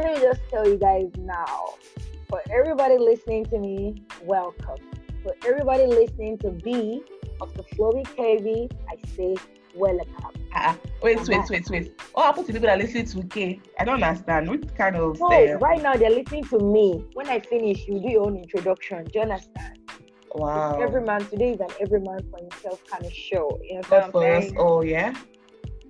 let 0.00 0.14
me 0.14 0.20
just 0.20 0.40
tell 0.50 0.66
you 0.66 0.76
guys 0.76 1.10
now. 1.18 1.74
For 2.28 2.40
everybody 2.50 2.96
listening 2.96 3.44
to 3.46 3.58
me, 3.58 4.02
welcome. 4.22 4.78
For 5.22 5.34
everybody 5.46 5.86
listening 5.86 6.38
to 6.38 6.50
B 6.50 7.02
of 7.40 7.52
the 7.54 7.64
Flowy 7.64 8.04
KB, 8.06 8.70
I 8.88 9.08
say 9.14 9.36
welcome. 9.74 10.32
Uh, 10.54 10.74
wait, 11.02 11.18
wait, 11.28 11.50
wait, 11.50 11.70
wait. 11.70 12.00
What 12.12 12.26
happened 12.26 12.46
to 12.46 12.52
people 12.52 12.68
that 12.68 12.78
listen 12.78 13.04
to 13.06 13.28
K? 13.28 13.60
I 13.78 13.84
don't 13.84 14.02
understand. 14.02 14.48
What 14.48 14.74
kind 14.76 14.96
of. 14.96 15.18
No, 15.20 15.26
uh, 15.26 15.58
right 15.58 15.82
now 15.82 15.94
they're 15.94 16.10
listening 16.10 16.44
to 16.44 16.58
me. 16.58 17.04
When 17.12 17.28
I 17.28 17.40
finish, 17.40 17.86
you 17.86 18.00
do 18.00 18.08
your 18.08 18.26
own 18.26 18.36
introduction. 18.36 19.04
Do 19.04 19.10
you 19.14 19.22
understand? 19.22 19.78
Wow. 20.34 20.72
It's 20.72 20.82
every 20.82 21.02
man 21.02 21.26
today 21.26 21.52
is 21.52 21.60
an 21.60 21.68
every 21.80 22.00
man 22.00 22.20
for 22.30 22.38
himself 22.38 22.82
kind 22.86 23.04
of 23.04 23.12
show. 23.12 23.58
You 23.64 23.74
know 23.74 23.80
what 23.88 24.04
I'm 24.04 24.12
saying? 24.12 24.56
Oh, 24.58 24.82
yeah. 24.82 25.14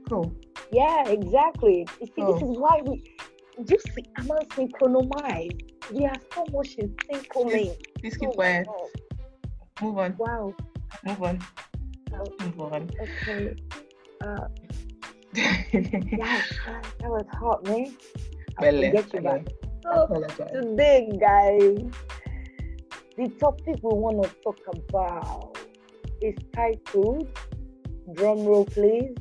Cool. 0.09 0.35
Yeah, 0.73 1.09
exactly. 1.09 1.87
You 2.01 2.07
see, 2.07 2.23
oh. 2.23 2.33
this 2.33 2.43
is 2.43 2.57
why 2.57 2.81
we. 2.85 3.03
You 3.69 3.79
see, 3.79 4.05
I'm 4.17 4.27
not 4.27 4.53
synchronized. 4.55 5.63
We 5.93 6.07
are 6.07 6.17
so 6.33 6.47
much 6.53 6.75
in 6.77 6.95
sync. 7.11 7.29
Please, 7.31 7.77
please 8.01 8.17
keep 8.17 8.31
quiet. 8.31 8.67
Move 9.83 9.99
on. 9.99 10.17
Wow. 10.17 10.55
Move 11.05 11.23
on. 11.23 11.39
Oh, 12.15 12.25
Move 12.41 12.61
on. 12.61 12.91
Okay. 13.01 13.55
Uh, 14.23 14.47
yeah, 15.35 16.43
that 17.01 17.11
was 17.11 17.27
hot, 17.33 17.65
man. 17.65 17.95
I 18.59 18.71
will 18.71 18.81
get 18.81 19.13
you 19.13 19.21
back. 19.21 19.47
So 19.83 20.25
today, 20.53 21.09
guys, 21.21 21.91
the 23.17 23.29
topic 23.39 23.77
we 23.83 23.93
want 23.93 24.23
to 24.23 24.31
talk 24.43 24.59
about 24.75 25.59
is 26.23 26.35
titled 26.55 27.29
drum 28.15 28.45
roll 28.45 28.65
please. 28.65 29.15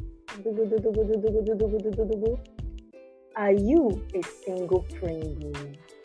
Are 3.35 3.51
you 3.51 4.05
a 4.15 4.23
single 4.23 4.81
Pringle? 4.99 5.54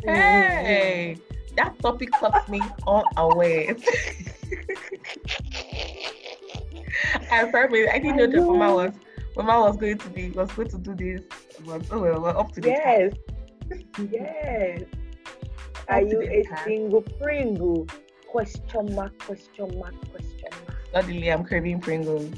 Hey, 0.04 1.16
mm-hmm. 1.18 1.54
that 1.56 1.78
topic 1.80 2.10
caught 2.12 2.48
me 2.48 2.60
unaware. 2.86 3.76
I 7.30 7.44
probably 7.50 7.88
I 7.88 7.98
didn't 7.98 8.16
know 8.16 8.26
that 8.26 8.40
Mama 8.40 8.74
was 8.74 8.94
Mama 9.36 9.60
was 9.66 9.76
going 9.76 9.98
to 9.98 10.08
be 10.10 10.30
was 10.30 10.50
going 10.52 10.68
to 10.68 10.78
do 10.78 10.94
this. 10.94 11.22
But 11.66 11.86
oh 11.90 12.00
well, 12.00 12.20
we're 12.20 12.36
up 12.36 12.52
to 12.52 12.60
the 12.60 12.68
Yes. 12.68 13.14
yes. 14.10 14.82
Are 15.88 16.02
you 16.02 16.22
a 16.22 16.44
single 16.64 17.02
Pringle? 17.02 17.86
Question 18.26 18.94
mark, 18.94 19.18
question 19.18 19.78
mark, 19.78 19.94
question 20.10 20.50
mark. 20.66 20.78
Suddenly 20.92 21.28
I'm 21.32 21.44
craving 21.44 21.80
Pringles. 21.80 22.32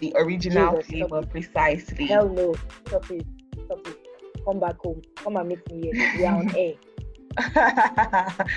The 0.00 0.14
original 0.16 0.76
Jesus, 0.76 0.86
flavor 0.86 1.22
precisely. 1.26 2.06
Hell 2.06 2.28
no. 2.28 2.54
Stop 2.86 3.10
it. 3.10 3.26
Stop 3.70 3.86
it. 3.86 3.98
Come 4.44 4.58
back 4.58 4.78
home. 4.80 5.00
Come 5.16 5.36
and 5.36 5.48
meet 5.48 5.70
me 5.70 5.92
here. 5.92 6.10
We 6.18 6.24
are 6.24 6.36
on 6.38 6.54
air. 6.56 6.74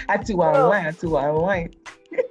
Ati 0.09 0.33
wa 0.33 0.69
wine, 0.69 0.87
ati 0.87 1.07
wa 1.07 1.31
wine. 1.31 1.71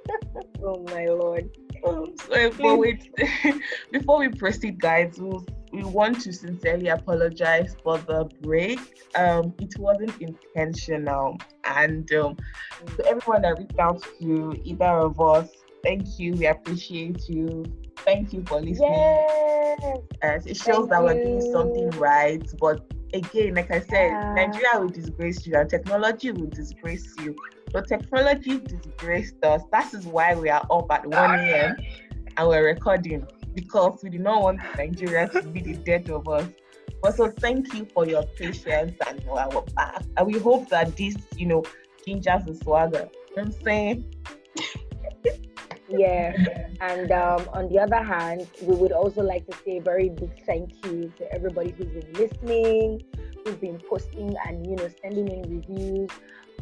Oh 0.65 0.81
my 0.87 1.05
lord. 1.07 1.49
Um, 1.85 2.15
so, 2.17 2.49
but 2.51 2.79
wait, 2.79 3.09
before 3.91 4.19
we 4.19 4.29
proceed, 4.29 4.79
guys, 4.79 5.15
we'll, 5.17 5.45
we 5.73 5.83
want 5.83 6.21
to 6.21 6.31
sincerely 6.31 6.87
apologize 6.87 7.75
for 7.83 7.97
the 7.97 8.29
break. 8.41 8.79
Um, 9.15 9.53
it 9.59 9.77
wasn't 9.77 10.13
intentional, 10.21 11.37
and 11.65 12.09
um, 12.13 12.37
to 12.95 13.05
everyone 13.05 13.41
that 13.41 13.59
reached 13.59 13.77
out 13.77 14.01
to 14.21 14.55
either 14.63 14.85
of 14.85 15.19
us, 15.19 15.49
thank 15.83 16.17
you. 16.17 16.33
We 16.33 16.45
appreciate 16.45 17.27
you. 17.27 17.65
Thank 17.97 18.31
you 18.31 18.43
for 18.47 18.61
listening. 18.61 18.93
Yes. 18.93 19.52
It 20.45 20.57
shows 20.57 20.65
thank 20.65 20.89
that 20.89 21.03
we're 21.03 21.21
doing 21.21 21.41
something 21.51 21.89
right, 21.91 22.43
but 22.59 22.85
again, 23.13 23.55
like 23.55 23.71
I 23.71 23.79
said, 23.81 24.11
yeah. 24.11 24.33
Nigeria 24.33 24.79
will 24.79 24.89
disgrace 24.89 25.45
you 25.45 25.55
and 25.55 25.69
technology 25.69 26.31
will 26.31 26.47
disgrace 26.49 27.13
you. 27.19 27.35
But 27.71 27.87
technology 27.87 28.59
disgraced 28.59 29.43
us. 29.43 29.61
That 29.71 29.93
is 29.93 30.05
why 30.05 30.35
we 30.35 30.49
are 30.49 30.65
up 30.69 30.91
at 30.91 31.05
1 31.05 31.39
a.m. 31.39 31.75
and 32.37 32.47
we're 32.47 32.65
recording 32.65 33.27
because 33.53 33.99
we 34.03 34.09
do 34.09 34.19
not 34.19 34.41
want 34.41 34.59
Nigeria 34.77 35.27
to 35.29 35.43
be 35.43 35.61
the 35.61 35.73
death 35.73 36.09
of 36.09 36.27
us. 36.27 36.47
But 37.01 37.15
so 37.15 37.29
thank 37.29 37.73
you 37.73 37.85
for 37.93 38.07
your 38.07 38.23
patience 38.23 38.97
and 39.07 39.23
our 39.29 39.61
back. 39.75 40.03
And 40.17 40.27
we 40.27 40.39
hope 40.39 40.69
that 40.69 40.95
this, 40.95 41.15
you 41.35 41.47
know, 41.47 41.63
gingers 42.07 42.45
the 42.45 42.55
swagger. 42.63 43.09
You 43.29 43.35
know 43.35 43.43
I'm 43.43 43.51
saying? 43.63 44.15
Yeah. 45.97 46.33
And 46.81 47.11
um, 47.11 47.47
on 47.53 47.69
the 47.69 47.79
other 47.79 48.03
hand, 48.03 48.47
we 48.61 48.75
would 48.75 48.91
also 48.91 49.21
like 49.21 49.45
to 49.47 49.57
say 49.63 49.77
a 49.77 49.81
very 49.81 50.09
big 50.09 50.43
thank 50.45 50.85
you 50.85 51.11
to 51.17 51.31
everybody 51.33 51.71
who's 51.71 51.87
been 51.87 52.13
listening, 52.13 53.03
who's 53.43 53.55
been 53.55 53.79
posting 53.89 54.35
and 54.47 54.65
you 54.67 54.75
know 54.75 54.89
sending 55.01 55.27
in 55.27 55.41
reviews. 55.57 56.09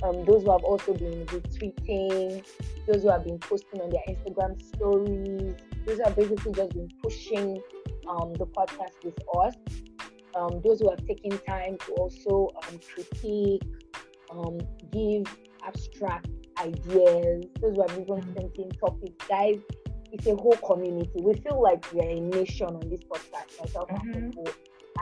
Um, 0.03 0.25
those 0.25 0.43
who 0.43 0.51
have 0.51 0.63
also 0.63 0.93
been 0.93 1.25
retweeting, 1.27 2.43
those 2.87 3.03
who 3.03 3.09
have 3.09 3.23
been 3.23 3.37
posting 3.39 3.81
on 3.81 3.89
their 3.89 4.01
Instagram 4.09 4.61
stories, 4.75 5.55
those 5.85 5.97
who 5.97 6.03
have 6.03 6.15
basically 6.15 6.53
just 6.53 6.71
been 6.71 6.89
pushing 7.03 7.61
um, 8.09 8.33
the 8.33 8.45
podcast 8.45 9.03
with 9.03 9.17
us. 9.37 9.55
Um, 10.33 10.61
those 10.63 10.79
who 10.79 10.89
have 10.89 11.05
taken 11.05 11.37
time 11.39 11.77
to 11.85 11.91
also 11.93 12.49
um, 12.67 12.79
critique, 12.93 13.63
um, 14.31 14.59
give 14.91 15.25
abstract 15.65 16.27
ideas, 16.61 17.45
those 17.59 17.75
who 17.75 17.81
have 17.81 17.99
even 17.99 18.21
sent 18.33 18.55
in 18.57 18.69
topics. 18.71 19.25
Guys, 19.27 19.59
it's 20.11 20.27
a 20.27 20.35
whole 20.35 20.57
community. 20.57 21.11
We 21.21 21.33
feel 21.35 21.61
like 21.61 21.85
we're 21.93 22.09
a 22.09 22.19
nation 22.19 22.67
on 22.67 22.89
this 22.89 23.01
podcast, 23.03 23.59
myself 23.59 23.89
mm-hmm. 23.89 24.11
and 24.11 24.33
people, 24.33 24.53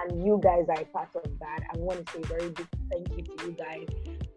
and 0.02 0.26
you 0.26 0.40
guys 0.42 0.66
are 0.70 0.82
a 0.82 0.86
part 0.86 1.10
of 1.16 1.40
that. 1.40 1.60
I 1.74 1.78
want 1.78 2.06
to 2.06 2.14
say 2.14 2.20
a 2.24 2.28
very 2.28 2.50
big 2.50 2.68
thank 2.92 3.10
you 3.12 3.24
to 3.24 3.46
you 3.46 3.52
guys. 3.54 3.88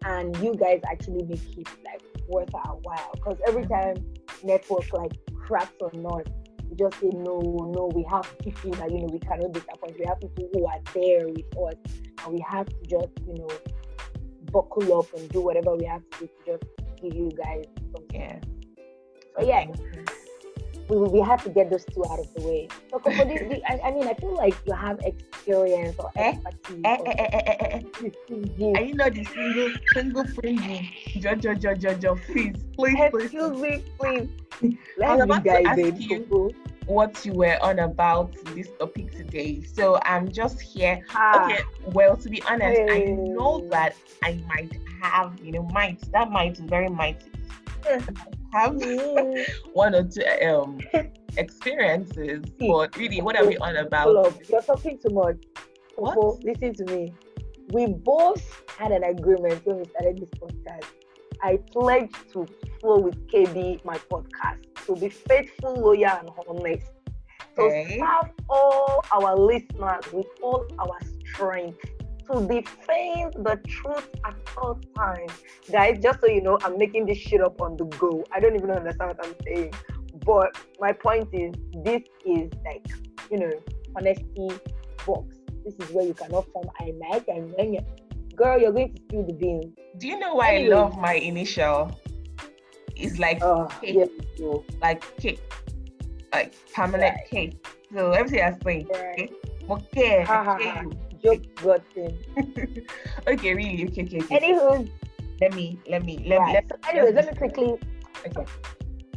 And 0.05 0.35
you 0.37 0.55
guys 0.55 0.81
actually 0.89 1.23
make 1.23 1.57
it 1.57 1.67
like 1.85 2.01
worth 2.27 2.53
our 2.53 2.75
while. 2.83 3.11
Because 3.13 3.37
every 3.47 3.65
time 3.67 3.95
network 4.43 4.91
like 4.91 5.13
cracks 5.35 5.73
or 5.79 5.91
not, 5.93 6.27
we 6.69 6.75
just 6.75 6.99
say 6.99 7.09
no, 7.13 7.39
no, 7.39 7.91
we 7.93 8.03
have 8.09 8.37
people 8.39 8.71
that 8.71 8.91
you 8.91 8.99
know 8.99 9.09
we 9.11 9.19
cannot 9.19 9.53
disappoint. 9.53 9.97
We 9.97 10.05
have 10.07 10.19
people 10.19 10.49
who 10.53 10.65
are 10.65 10.79
there 10.93 11.27
with 11.29 11.57
us 11.57 11.75
and 12.25 12.33
we 12.33 12.43
have 12.49 12.67
to 12.67 12.85
just, 12.89 13.11
you 13.27 13.35
know, 13.35 13.49
buckle 14.51 14.99
up 14.99 15.13
and 15.13 15.29
do 15.29 15.41
whatever 15.41 15.75
we 15.75 15.85
have 15.85 16.01
to 16.11 16.19
do 16.19 16.27
to 16.27 16.57
just 16.57 16.82
give 17.03 17.13
you 17.13 17.31
guys 17.31 17.65
something. 17.93 18.21
Yeah. 18.21 18.39
But 19.35 19.47
yeah, 19.47 19.65
we, 20.89 20.97
we 20.97 21.19
have 21.21 21.43
to 21.43 21.49
get 21.49 21.69
those 21.69 21.85
two 21.85 22.03
out 22.09 22.19
of 22.19 22.33
the 22.33 22.41
way. 22.41 22.67
So, 22.91 22.99
for 22.99 23.11
this, 23.11 23.61
I, 23.67 23.79
I, 23.83 23.91
mean, 23.91 24.07
I 24.07 24.13
feel 24.13 24.35
like 24.35 24.55
you 24.65 24.73
have 24.73 24.99
experience 24.99 25.95
or 25.99 26.11
eh, 26.15 26.35
expertise. 26.45 26.81
Eh, 26.85 26.97
eh, 27.05 27.13
eh, 27.19 27.29
eh, 27.33 27.55
eh, 27.59 27.81
eh. 27.99 28.73
Are 28.75 28.83
you 28.83 28.93
not 28.93 29.13
the 29.13 29.23
single, 29.23 29.71
single 29.93 30.25
friend? 30.27 30.59
Jo, 31.19 31.35
jo, 31.35 31.53
jo, 31.55 31.73
jo, 31.73 31.93
jo, 31.95 32.15
please, 32.15 32.55
please, 32.77 33.09
please. 33.11 33.23
Excuse 33.25 33.61
me, 33.61 33.83
please. 33.99 34.29
Let 34.97 35.27
me 35.27 35.39
guys 35.39 35.77
in. 35.77 36.51
What 36.85 37.25
you 37.25 37.33
were 37.33 37.57
on 37.61 37.79
about 37.79 38.33
this 38.53 38.69
topic 38.77 39.11
today. 39.11 39.63
So 39.63 39.99
I'm 40.03 40.31
just 40.31 40.59
here. 40.61 41.01
Ah. 41.13 41.45
Okay, 41.45 41.61
well, 41.91 42.17
to 42.17 42.29
be 42.29 42.41
honest, 42.43 42.81
hey. 42.87 43.11
I 43.11 43.11
know 43.11 43.67
that 43.71 43.95
I 44.23 44.41
might 44.47 44.77
have, 45.01 45.39
you 45.41 45.51
know, 45.51 45.63
might. 45.71 45.99
That 46.11 46.31
might 46.31 46.53
is 46.53 46.59
very 46.61 46.89
mighty. 46.89 47.31
have 48.53 48.79
one 49.73 49.95
or 49.95 50.03
two 50.03 50.23
um 50.45 50.79
experiences, 51.37 52.43
but 52.59 52.95
really, 52.97 53.21
what 53.21 53.35
are 53.35 53.45
we 53.45 53.57
on 53.57 53.75
about? 53.77 54.13
Love, 54.13 54.39
You're 54.49 54.61
talking 54.61 54.97
too 54.99 55.13
much. 55.13 55.37
What? 55.95 56.43
listen 56.43 56.73
to 56.75 56.85
me. 56.93 57.13
We 57.71 57.87
both 57.87 58.43
had 58.77 58.91
an 58.91 59.03
agreement 59.03 59.65
when 59.65 59.77
we 59.77 59.85
started 59.85 60.17
this 60.17 60.29
podcast. 60.39 60.85
I 61.41 61.57
pledged 61.71 62.31
to 62.33 62.47
flow 62.79 62.99
with 62.99 63.27
KB, 63.27 63.83
my 63.83 63.97
podcast, 63.97 64.65
to 64.85 64.95
be 64.95 65.09
faithful, 65.09 65.75
loyal, 65.75 66.17
and 66.19 66.29
honest. 66.47 66.87
To 67.55 67.61
okay. 67.61 67.99
serve 67.99 68.31
all 68.49 69.05
our 69.11 69.37
listeners 69.37 70.11
with 70.11 70.25
all 70.41 70.65
our 70.79 70.99
strength 71.29 71.77
to 72.31 72.47
defend 72.47 73.33
the 73.45 73.59
truth 73.67 74.09
at 74.25 74.35
all 74.57 74.79
times. 74.95 75.31
Guys, 75.71 75.99
just 76.01 76.21
so 76.21 76.27
you 76.27 76.41
know, 76.41 76.57
I'm 76.63 76.77
making 76.77 77.05
this 77.05 77.17
shit 77.17 77.41
up 77.41 77.61
on 77.61 77.77
the 77.77 77.85
go. 77.85 78.23
I 78.31 78.39
don't 78.39 78.55
even 78.55 78.71
understand 78.71 79.15
what 79.15 79.25
I'm 79.25 79.35
saying. 79.45 79.73
But 80.25 80.57
my 80.79 80.93
point 80.93 81.29
is, 81.33 81.53
this 81.83 82.01
is 82.25 82.49
like, 82.65 82.87
you 83.29 83.39
know, 83.39 83.51
honesty 83.95 84.49
box. 85.05 85.35
This 85.65 85.75
is 85.75 85.93
where 85.93 86.05
you 86.05 86.13
cannot 86.13 86.47
form 86.51 86.69
I 86.79 86.93
like 87.09 87.27
and 87.27 87.53
when 87.53 87.73
you 87.73 87.79
girl, 88.35 88.59
you're 88.59 88.71
going 88.71 88.93
to 88.93 89.01
spill 89.03 89.23
the 89.23 89.33
beans. 89.33 89.65
Do 89.97 90.07
you 90.07 90.19
know 90.19 90.35
why 90.35 90.55
anyway. 90.55 90.75
I 90.75 90.79
love 90.79 90.97
my 90.97 91.13
initial? 91.13 91.91
It's 93.03 93.19
like 93.19 93.41
uh, 93.41 93.67
K, 93.81 94.07
yeah. 94.39 94.57
like 94.81 95.03
K, 95.17 95.37
like 96.31 96.53
permanent 96.73 97.15
right. 97.15 97.29
K. 97.29 97.57
So 97.93 98.11
everything 98.11 98.41
I 98.41 98.57
say, 98.63 98.87
right. 98.91 99.31
Okay, 99.69 100.25
okay 100.25 100.83
joke 101.23 101.43
gotten. 101.55 102.11
okay, 103.27 103.53
really? 103.55 103.85
Okay, 103.87 104.03
okay, 104.03 104.19
okay. 104.21 104.39
Anywho, 104.39 104.89
let 105.41 105.53
me, 105.55 105.79
let 105.87 106.03
me, 106.03 106.23
let 106.27 106.39
right. 106.39 106.47
me. 106.47 106.53
Let, 106.53 106.69
so 106.69 106.89
anyways, 106.91 107.15
let 107.15 107.25
me 107.31 107.37
quickly. 107.37 107.79
Okay. 108.27 108.45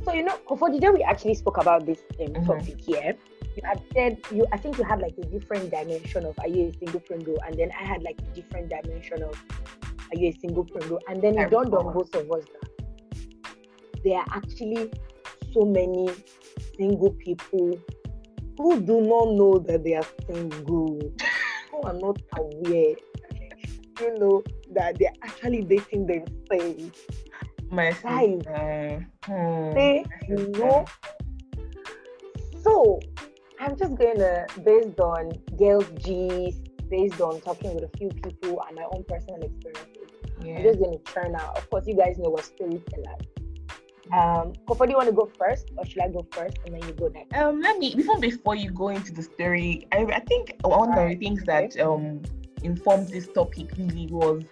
So 0.04 0.14
you 0.14 0.22
know, 0.22 0.38
for 0.56 0.70
today 0.70 0.90
we 0.90 1.02
actually 1.02 1.34
spoke 1.34 1.58
about 1.58 1.84
this 1.84 1.98
um, 2.20 2.28
mm-hmm. 2.28 2.46
topic 2.46 2.80
here, 2.80 3.16
you 3.56 3.62
had 3.64 3.82
said 3.92 4.18
you 4.30 4.46
I 4.52 4.56
think 4.56 4.78
you 4.78 4.84
had 4.84 5.00
like 5.00 5.18
a 5.18 5.26
different 5.26 5.70
dimension 5.70 6.24
of 6.24 6.38
are 6.38 6.48
you 6.48 6.70
a 6.70 6.72
single 6.78 7.00
pringle 7.00 7.36
and 7.44 7.58
then 7.58 7.70
I 7.78 7.84
had 7.84 8.02
like 8.02 8.20
a 8.20 8.34
different 8.34 8.70
dimension 8.70 9.22
of 9.22 9.34
are 10.12 10.18
you 10.18 10.28
a 10.28 10.32
single 10.38 10.64
pringle 10.64 11.00
and 11.08 11.20
then 11.20 11.36
it 11.38 11.50
dawned 11.50 11.74
on 11.74 11.92
both 11.92 12.14
of 12.14 12.30
us 12.30 12.44
that 12.54 12.65
there 14.06 14.18
are 14.20 14.26
actually 14.30 14.88
so 15.52 15.64
many 15.64 16.08
single 16.76 17.10
people 17.14 17.72
who 18.56 18.80
do 18.80 19.00
not 19.00 19.34
know 19.34 19.58
that 19.58 19.82
they 19.82 19.94
are 19.94 20.06
single, 20.28 21.00
who 21.72 21.82
are 21.82 21.92
not 21.94 22.16
aware, 22.38 22.94
you 24.00 24.18
know, 24.18 24.44
that 24.72 24.96
they're 24.98 25.12
actually 25.24 25.62
dating 25.62 26.06
themselves. 26.06 27.00
My 27.68 27.90
Guys, 28.00 28.36
sister. 28.44 29.08
Hmm. 29.24 29.70
they 29.74 30.04
know. 30.28 30.84
So 32.62 33.00
I'm 33.58 33.76
just 33.76 33.96
gonna, 33.96 34.46
based 34.64 35.00
on 35.00 35.32
girls' 35.58 35.90
G's, 35.98 36.60
based 36.88 37.20
on 37.20 37.40
talking 37.40 37.74
with 37.74 37.84
a 37.92 37.96
few 37.98 38.08
people 38.10 38.62
and 38.68 38.76
my 38.76 38.84
own 38.92 39.02
personal 39.08 39.42
experiences, 39.42 40.14
Yeah. 40.44 40.58
I'm 40.58 40.62
just 40.62 40.78
gonna 40.78 40.98
churn 41.12 41.34
out. 41.34 41.58
Of 41.58 41.68
course, 41.70 41.88
you 41.88 41.96
guys 41.96 42.18
know 42.18 42.30
what 42.30 42.44
storytellers. 42.44 43.26
Um, 44.12 44.52
Kofo, 44.68 44.84
do 44.84 44.90
you 44.90 44.96
want 44.96 45.08
to 45.08 45.14
go 45.14 45.30
first, 45.38 45.70
or 45.76 45.84
should 45.84 46.02
I 46.02 46.08
go 46.08 46.24
first 46.30 46.58
and 46.64 46.74
then 46.74 46.82
you 46.86 46.92
go 46.94 47.08
next? 47.08 47.34
Um, 47.36 47.60
let 47.60 47.78
me 47.78 47.88
even 47.88 48.20
before 48.20 48.54
you 48.54 48.70
go 48.70 48.88
into 48.88 49.12
the 49.12 49.22
story, 49.22 49.86
I, 49.92 49.98
I 50.04 50.20
think 50.20 50.54
one 50.62 50.96
of 50.96 51.08
the 51.08 51.16
things 51.16 51.42
that 51.44 51.78
um 51.80 52.22
informed 52.62 53.08
this 53.08 53.28
topic 53.28 53.70
really 53.76 54.06
was 54.06 54.44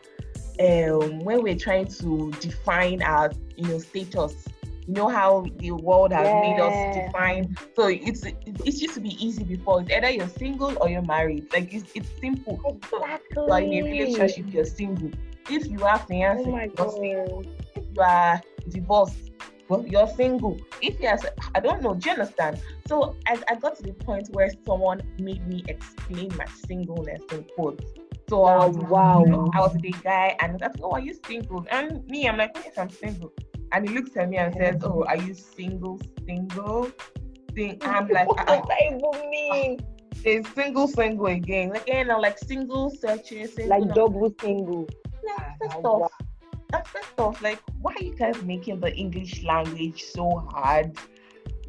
um 0.61 1.21
when 1.21 1.43
we're 1.43 1.57
trying 1.57 1.87
to 1.87 2.33
define 2.41 3.03
our 3.03 3.31
you 3.57 3.69
know 3.69 3.79
status. 3.79 4.49
You 4.87 4.95
know 4.95 5.09
how 5.09 5.47
the 5.59 5.71
world 5.71 6.13
has 6.13 6.31
made 6.43 6.61
us 6.61 6.75
define. 6.95 7.57
So 7.75 7.87
it's 7.87 8.25
it, 8.25 8.37
it 8.45 8.75
used 8.75 8.95
to 8.95 9.01
be 9.01 9.17
easy 9.25 9.45
before. 9.45 9.81
It's 9.81 9.91
either 9.91 10.11
you're 10.11 10.29
single 10.29 10.77
or 10.79 10.91
you're 10.91 11.03
married. 11.03 11.51
Like 11.53 11.73
it's 11.73 11.91
it's 11.95 12.09
simple. 12.21 12.61
Exactly. 12.67 13.51
are 13.51 13.61
in 13.61 13.73
a 13.73 13.83
relationship, 13.83 14.47
you're 14.53 14.65
single. 14.65 15.11
If 15.49 15.67
you 15.69 15.83
are 15.85 15.99
fiancé, 16.01 16.47
Oh 16.47 16.85
you're 16.85 16.93
single. 16.93 17.45
If 17.75 17.85
you 17.95 18.03
are 18.03 18.43
divorced, 18.69 19.31
well, 19.69 19.85
you're 19.87 20.09
single. 20.09 20.59
If 20.83 21.01
you're, 21.01 21.17
I 21.55 21.61
don't 21.61 21.83
know, 21.83 21.95
do 21.95 22.09
you 22.09 22.13
understand? 22.13 22.61
So 22.87 23.17
I, 23.27 23.39
I 23.49 23.55
got 23.55 23.77
to 23.77 23.83
the 23.83 23.93
point 23.93 24.29
where 24.33 24.51
someone 24.67 25.01
made 25.19 25.47
me 25.47 25.65
explain 25.69 26.31
my 26.37 26.47
singleness 26.67 27.23
in 27.33 27.45
quotes. 27.57 27.85
So 28.29 28.45
I 28.45 28.67
was, 28.67 28.77
Wow. 28.77 29.25
you 29.25 29.31
know, 29.31 29.51
I 29.55 29.61
was 29.61 29.75
a 29.77 29.91
guy 30.03 30.37
and 30.41 30.59
that's, 30.59 30.79
oh, 30.83 30.93
are 30.93 31.01
you 31.01 31.15
single? 31.27 31.67
And 31.71 32.07
me, 32.09 32.29
I'm 32.29 32.37
like, 32.37 32.53
yes, 32.57 32.79
I'm 32.79 32.91
single. 32.91 33.33
And 33.73 33.89
he 33.89 33.95
looks 33.95 34.17
at 34.17 34.29
me 34.29 34.37
and 34.37 34.55
says, 34.55 34.77
oh, 34.83 35.05
are 35.05 35.17
you 35.17 35.35
single, 35.35 36.01
single? 36.27 36.91
Sing- 37.55 37.81
I'm 37.85 38.09
like, 38.09 38.29
what 38.29 38.49
uh, 38.49 38.57
does 38.57 38.69
that 38.69 38.79
even 38.87 39.31
mean? 39.31 39.81
it's 40.25 40.49
single, 40.55 40.89
single 40.89 41.27
again. 41.27 41.71
Like, 41.71 41.89
you 41.89 42.05
know, 42.05 42.19
like 42.19 42.39
single 42.39 42.91
searching, 42.91 43.47
single. 43.47 43.81
Like 43.81 43.95
double 43.95 44.35
single. 44.41 44.89
Yeah, 45.27 45.53
first 45.61 45.83
Wow. 45.83 46.09
First 46.83 47.19
off, 47.19 47.41
like, 47.43 47.61
why 47.81 47.95
are 47.99 48.03
you 48.05 48.17
guys 48.17 48.43
making 48.43 48.81
the 48.81 48.95
English 48.95 49.43
language 49.45 50.03
so 50.05 50.47
hard? 50.51 50.97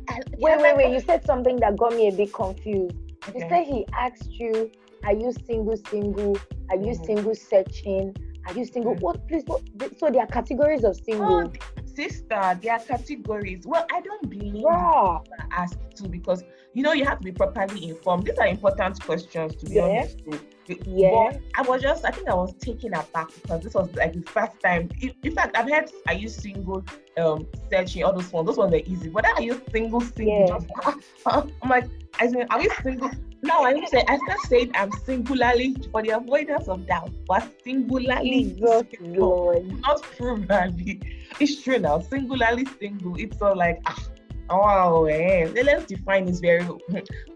And, 0.07 0.23
Wait, 0.37 0.59
wait, 0.61 0.75
wait. 0.75 0.93
You 0.93 0.99
said 0.99 1.25
something 1.25 1.59
that 1.59 1.77
got 1.77 1.93
me 1.93 2.07
a 2.07 2.11
bit 2.11 2.33
confused. 2.33 2.95
You 3.33 3.41
said 3.49 3.65
he 3.65 3.85
asked 3.93 4.29
you, 4.39 4.71
Are 5.03 5.13
you 5.13 5.31
single, 5.45 5.77
single? 5.89 6.35
Are 6.69 6.77
you 6.77 6.93
Mhm. 6.93 7.05
single 7.05 7.35
searching? 7.35 8.15
Are 8.47 8.53
you 8.53 8.65
single? 8.65 8.95
Mhm. 8.95 9.01
What 9.01 9.27
please 9.27 9.43
what 9.45 9.61
so 9.97 10.09
there 10.09 10.21
are 10.21 10.27
categories 10.27 10.83
of 10.83 10.95
Oh, 10.95 11.03
single. 11.03 11.51
sister, 11.85 12.59
there 12.61 12.73
are 12.73 12.79
categories. 12.79 13.65
Well, 13.65 13.85
I 13.91 14.01
don't 14.01 14.29
believe 14.29 14.63
Wow. 14.63 15.23
I 15.39 15.61
ask 15.63 15.77
too 15.95 16.07
because 16.07 16.43
you 16.73 16.81
know 16.83 16.93
you 16.93 17.05
have 17.05 17.19
to 17.19 17.23
be 17.23 17.31
properly 17.31 17.89
informed. 17.89 18.25
These 18.25 18.37
are 18.39 18.47
important 18.47 19.01
questions 19.03 19.55
to 19.57 19.65
be 19.65 19.75
Yeah. 19.75 19.83
honest. 19.85 20.19
too. 20.25 20.39
Yeah. 20.85 21.11
But 21.31 21.41
I 21.55 21.61
was 21.63 21.81
just, 21.81 22.05
I 22.05 22.11
think 22.11 22.29
I 22.29 22.33
was 22.33 22.53
taken 22.55 22.93
aback 22.93 23.29
because 23.41 23.61
this 23.61 23.73
was 23.73 23.93
like 23.95 24.13
the 24.13 24.21
first 24.21 24.59
time. 24.63 24.89
In, 25.23 25.35
fact, 25.35 25.57
I've 25.57 25.69
heard 25.69 25.91
are 26.07 26.13
you 26.13 26.29
single, 26.29 26.83
um, 27.17 27.47
searching 27.71 28.03
all 28.03 28.13
those 28.13 28.31
ones. 28.31 28.47
Those 28.47 28.57
ones 28.57 28.73
are 28.73 28.77
easy. 28.85 29.09
But 29.09 29.25
are 29.25 29.41
you 29.41 29.61
single, 29.71 30.01
single? 30.01 30.39
Yeah. 30.39 30.47
Just, 30.47 30.67
I'm 31.25 31.69
like, 31.69 31.85
I 32.19 32.27
mean, 32.27 32.47
are 32.49 32.59
we 32.59 32.69
single? 32.81 33.11
No, 33.45 33.61
I 33.61 33.85
say 33.85 34.03
I 34.07 34.17
start 34.17 34.39
saying 34.47 34.71
I'm 34.73 34.91
singularly 34.91 35.75
for 35.91 36.01
the 36.01 36.09
avoidance 36.17 36.67
of 36.67 36.87
doubt, 36.87 37.11
but 37.27 37.47
singularly 37.63 38.55
single 38.55 38.83
not 39.81 40.01
plurally. 40.17 40.99
It's 41.39 41.61
true 41.61 41.77
now. 41.77 41.99
Singularly 41.99 42.65
single. 42.79 43.15
It's 43.17 43.39
all 43.43 43.55
like 43.55 43.81
ah, 43.85 43.95
oh 44.49 45.05
eh. 45.05 45.47
Let's 45.63 45.85
define 45.85 46.25
this 46.25 46.39
very. 46.39 46.67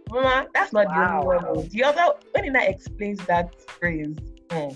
Mama, 0.10 0.48
that's 0.54 0.74
not 0.74 0.88
Wow. 0.88 1.22
the 1.24 1.36
only 1.46 1.60
one. 1.60 1.70
The 1.70 1.84
other 1.84 2.14
when 2.32 2.46
Ina 2.46 2.64
explains 2.64 3.20
that 3.28 3.54
phrase. 3.80 4.16
Hmm. 4.52 4.70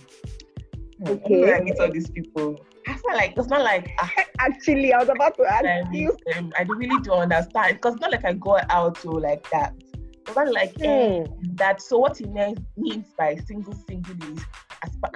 Hmm. 1.04 1.10
Okay. 1.10 1.54
I 1.54 1.60
meet 1.62 1.80
all 1.80 1.90
these 1.92 2.10
people, 2.10 2.66
I 2.88 2.94
feel 2.94 3.14
like 3.14 3.34
it's 3.38 3.48
not 3.48 3.62
like 3.64 3.90
ah, 4.00 4.12
Actually, 4.40 4.94
I 4.94 5.00
was 5.00 5.10
about 5.10 5.36
to 5.38 5.44
ask 5.46 5.66
um, 5.66 5.94
you. 5.94 6.18
um, 6.38 6.52
I 6.58 6.64
really 6.64 7.00
don't 7.02 7.20
understand 7.32 7.76
because 7.82 7.96
not 8.00 8.12
like 8.12 8.26
I 8.26 8.34
go 8.34 8.60
out 8.70 8.96
to 9.02 9.10
like 9.12 9.50
that. 9.52 9.74
It's 10.28 10.36
not 10.36 10.52
like 10.54 10.74
Hmm. 10.82 11.24
that. 11.56 11.82
So 11.82 11.98
what 11.98 12.18
he 12.18 12.26
means 12.28 12.60
means 12.78 13.08
by 13.18 13.36
single 13.36 13.74
single 13.88 14.16
is 14.34 14.46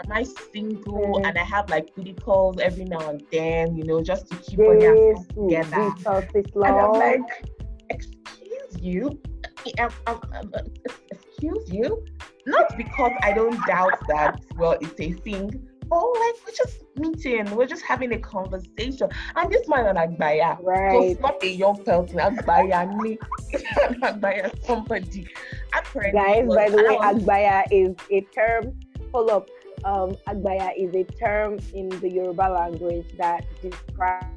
am 0.06 0.12
I 0.12 0.24
single 0.54 1.20
Mm. 1.20 1.28
and 1.28 1.38
I 1.38 1.44
have 1.44 1.70
like 1.70 1.94
video 1.96 2.14
calls 2.16 2.60
every 2.60 2.86
now 2.86 3.10
and 3.10 3.22
then, 3.32 3.76
you 3.76 3.84
know, 3.86 4.02
just 4.02 4.28
to 4.30 4.36
keep 4.38 4.60
on 4.60 4.80
Yes, 4.80 5.28
together. 5.28 5.94
Jesus 5.94 6.26
is 6.36 6.46
And 6.66 6.80
I'm 6.80 6.94
like, 6.94 7.22
excuse 7.90 8.80
you, 8.82 9.20
Um, 9.80 9.90
um, 10.08 10.22
um, 10.34 10.52
uh, 10.54 10.60
excuse 11.12 11.72
you, 11.72 12.04
not 12.46 12.76
because 12.78 13.12
I 13.22 13.34
don't 13.34 13.60
doubt 13.66 14.00
that. 14.08 14.40
Well, 14.56 14.78
it's 14.82 15.00
a 15.00 15.12
thing. 15.12 15.68
But 15.90 16.04
like 16.04 16.36
we're 16.46 16.54
just 16.54 16.84
meeting, 16.98 17.56
we're 17.56 17.66
just 17.66 17.82
having 17.84 18.12
a 18.12 18.20
conversation, 18.20 19.08
and 19.38 19.50
this 19.52 19.68
man 19.70 19.86
and 19.86 19.98
Agbaya, 19.98 20.58
so 20.58 20.64
Right. 20.64 21.12
it's 21.12 21.22
not 21.22 21.42
a 21.42 21.48
young 21.50 21.82
person, 21.84 22.18
Agbaya 22.18 22.94
me, 23.02 23.18
Agbaya 24.04 24.52
somebody. 24.66 25.26
Guys, 26.12 26.46
by 26.48 26.70
the 26.70 26.84
I 26.90 27.14
way, 27.14 27.20
Agbaya 27.22 27.64
is 27.72 27.96
a 28.12 28.22
term. 28.36 28.78
Hold 29.14 29.30
up. 29.30 29.48
Um, 29.86 30.16
Agbaya 30.28 30.72
is 30.78 30.94
a 30.94 31.04
term 31.06 31.58
in 31.74 31.88
the 31.88 32.10
Yoruba 32.10 32.50
language 32.50 33.08
that 33.18 33.46
describes 33.62 34.37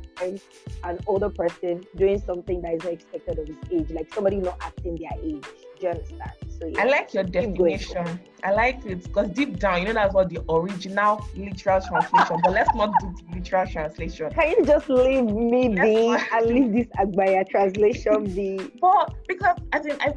an 0.85 0.99
older 1.07 1.31
person 1.31 1.85
doing 1.97 2.21
something 2.21 2.61
that 2.63 2.75
is 2.75 2.85
not 2.85 2.93
expected 2.93 3.39
of 3.39 3.47
his 3.47 3.57
age, 3.71 3.91
like 3.91 4.13
somebody 4.13 4.37
not 4.37 4.57
acting 4.61 4.97
their 4.97 5.11
age. 5.23 5.45
Do 5.79 5.87
you 5.87 5.89
understand? 5.89 6.33
So 6.61 6.67
yeah. 6.67 6.83
I 6.83 6.85
like 6.85 7.15
your 7.15 7.25
going. 7.25 7.55
definition. 7.55 8.21
I 8.43 8.53
like 8.53 8.85
it 8.87 9.05
because 9.05 9.31
deep 9.31 9.59
down, 9.59 9.81
you 9.81 9.89
know 9.89 9.95
that's 9.95 10.15
what 10.15 10.29
the 10.29 10.43
original 10.49 11.27
literal 11.35 11.81
translation. 11.81 12.41
but 12.43 12.53
let's 12.53 12.75
not 12.75 12.99
do 13.01 13.15
the 13.15 13.39
literal 13.39 13.67
translation. 13.67 14.31
Can 14.31 14.51
you 14.51 14.65
just 14.65 14.89
leave 14.89 15.25
me 15.25 15.69
be 15.69 16.17
and 16.33 16.47
leave 16.47 16.73
this 16.73 16.87
Agbaya 16.99 17.49
translation 17.49 18.25
be? 18.25 18.59
But 18.81 19.15
because 19.29 19.57
I 19.73 19.79
think 19.79 20.03
I 20.03 20.15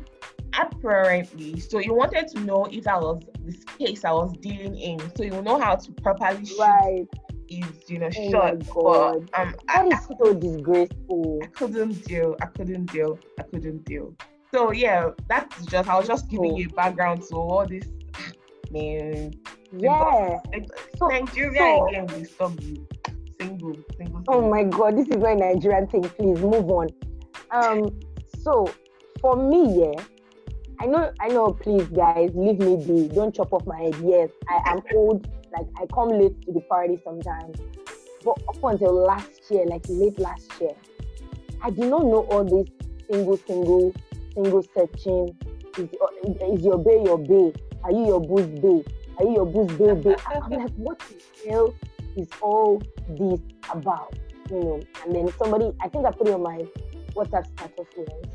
apparently, 0.60 1.60
so 1.60 1.80
you 1.80 1.94
wanted 1.94 2.28
to 2.30 2.40
know 2.42 2.66
if 2.66 2.88
I 2.88 2.98
was 2.98 3.24
the 3.46 3.52
space 3.52 4.06
I 4.06 4.12
was 4.12 4.34
dealing 4.42 4.78
in, 4.78 5.00
so 5.16 5.24
you 5.24 5.42
know 5.42 5.60
how 5.60 5.76
to 5.76 5.92
properly 5.94 6.46
shoot 6.46 6.60
Right. 6.60 7.08
Is 7.60 7.90
you 7.90 8.00
know 8.00 8.10
Oh 8.16 8.32
short. 8.32 8.60
my 8.60 8.66
God. 8.74 9.30
But 9.32 9.40
um, 9.40 9.56
I, 9.70 9.90
That 9.90 9.94
is 9.94 10.08
so 10.20 10.34
disgraceful. 10.34 11.40
I 11.44 11.48
couldn't 11.48 12.06
deal. 12.06 12.36
I 12.42 12.46
couldn't 12.48 12.86
deal. 12.92 13.20
I 13.40 13.44
couldn't 13.44 13.86
deal. 13.86 14.14
So 14.54 14.72
yeah, 14.72 15.10
that's 15.28 15.66
just 15.66 15.90
I 15.90 15.98
was 15.98 16.08
just 16.08 16.30
giving 16.30 16.56
you 16.56 16.68
a 16.70 16.74
background 16.74 17.24
to 17.30 17.36
all 17.36 17.66
this. 17.66 17.86
Man, 18.72 19.34
Yeah. 19.72 20.40
Like, 20.52 20.68
So- 20.98 21.08
Nigeria 21.08 21.60
so- 21.60 21.88
again 21.88 22.08
will 22.08 22.26
stop 22.26 22.54
you. 22.62 22.88
Single, 23.40 23.76
single. 23.98 24.24
Oh 24.28 24.48
my 24.50 24.64
god, 24.64 24.96
this 24.98 25.08
is 25.10 25.18
my 25.18 25.34
Nigerian 25.34 25.88
thing. 25.88 26.04
Please 26.04 26.40
move 26.40 26.70
on. 26.70 26.88
Um, 27.52 27.90
so 28.42 28.70
for 29.20 29.36
me, 29.36 29.82
yeah, 29.82 30.02
I 30.80 30.86
know, 30.86 31.12
I 31.20 31.28
know. 31.30 31.52
Please, 31.52 31.86
guys, 31.88 32.32
leave 32.36 32.60
me 32.60 32.78
be. 32.86 33.08
Don't 33.14 33.34
chop 33.36 33.52
off 33.54 33.66
my 33.66 33.78
head. 33.80 33.96
Yes, 34.04 34.30
I 34.50 34.62
am 34.72 34.82
old. 34.96 35.28
Like 35.54 35.68
I 35.80 35.86
come 35.94 36.10
late 36.10 36.42
to 36.44 36.52
the 36.52 36.62
party 36.62 37.00
sometimes. 37.04 37.58
But 38.24 38.38
up 38.48 38.64
until 38.64 38.94
last 38.94 39.42
year, 39.50 39.66
like 39.66 39.86
late 39.88 40.18
last 40.20 40.50
year, 40.60 40.72
I 41.62 41.70
did 41.70 41.86
not 41.90 42.04
know 42.04 42.26
all 42.32 42.44
this 42.44 42.68
single, 43.10 43.38
single, 43.38 43.94
single 44.34 44.64
searching. 44.76 45.36
Is, 45.78 45.90
uh, 46.02 46.54
is 46.54 46.64
your 46.64 46.78
bay 46.78 47.04
your 47.04 47.18
bay? 47.18 47.54
Are 47.84 47.92
you 47.92 48.08
your 48.08 48.22
booze 48.22 48.60
bay? 48.60 48.84
Are 49.18 49.26
you 49.26 49.34
your 49.34 49.46
booze 49.46 49.78
bay 49.78 49.94
bay? 49.94 50.16
I'm 50.28 50.50
like, 50.50 50.72
what 50.72 51.00
the 51.00 51.50
hell 51.50 51.74
is 52.16 52.28
all 52.42 52.82
this 53.10 53.40
about? 53.72 54.18
You 54.50 54.60
know, 54.60 54.82
and 55.06 55.16
then 55.16 55.30
somebody, 55.38 55.72
I 55.82 55.88
think 55.90 56.06
I 56.06 56.12
put 56.12 56.28
it 56.28 56.34
on 56.34 56.44
my 56.44 56.66
WhatsApp 57.16 57.46
status 57.58 57.88
once, 57.96 58.28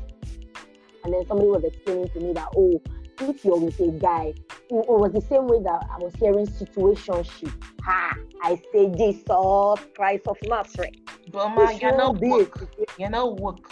and 1.03 1.13
then 1.13 1.25
somebody 1.27 1.49
was 1.49 1.63
explaining 1.63 2.09
to 2.09 2.19
me 2.19 2.33
that, 2.33 2.47
oh, 2.55 2.81
if 3.21 3.43
you're 3.43 3.59
with 3.59 3.79
a 3.79 3.91
guy, 3.91 4.33
it, 4.69 4.71
it 4.71 4.87
was 4.87 5.11
the 5.11 5.21
same 5.21 5.47
way 5.47 5.61
that 5.63 5.85
I 5.91 5.97
was 5.99 6.13
hearing 6.15 6.45
situationship. 6.45 7.53
Ha! 7.83 8.15
I 8.43 8.61
say 8.71 8.89
Jesus 8.95 9.85
Christ 9.95 10.27
of 10.27 10.37
Nazareth. 10.43 10.95
But 11.31 11.49
man, 11.49 11.77
you're 11.79 11.95
not 11.95 12.15
shouldn't 12.15 12.21
be 12.21 12.27
a 12.27 12.31
woke. 12.31 12.69
You're 12.97 13.09
not 13.09 13.39
woke. 13.39 13.71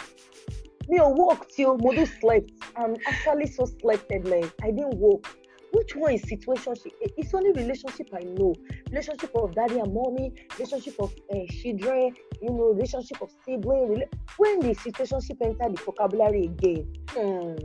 Me, 0.90 1.00
I 1.00 1.08
woke 1.08 1.50
till 1.50 1.78
Modu 1.78 2.08
slept. 2.20 2.52
I'm 2.78 2.96
actually 3.08 3.48
so 3.48 3.66
sleepted, 3.66 4.26
man. 4.26 4.50
I 4.64 4.72
didn't 4.72 4.98
work. 4.98 5.28
Which 5.74 5.96
one 5.96 6.14
is 6.14 6.24
situationship? 6.24 6.92
It's 7.02 7.34
only 7.34 7.52
relationship 7.52 8.08
I 8.14 8.24
know. 8.24 8.56
Relationship 8.90 9.32
of 9.36 9.54
daddy 9.54 9.80
and 9.80 9.94
mommy, 9.94 10.34
relationship 10.58 10.96
of 11.00 11.14
uh, 11.34 11.38
children, 11.62 12.16
you 12.42 12.50
know, 12.50 12.72
relationship 12.72 13.22
of 13.22 13.30
sibling. 13.46 13.90
Rela- 13.90 14.14
when 14.38 14.60
the 14.62 14.74
situationship 14.76 15.38
enter 15.42 15.70
the 15.70 15.82
vocabulary 15.84 16.46
again. 16.46 16.88
Hmm. 17.10 17.56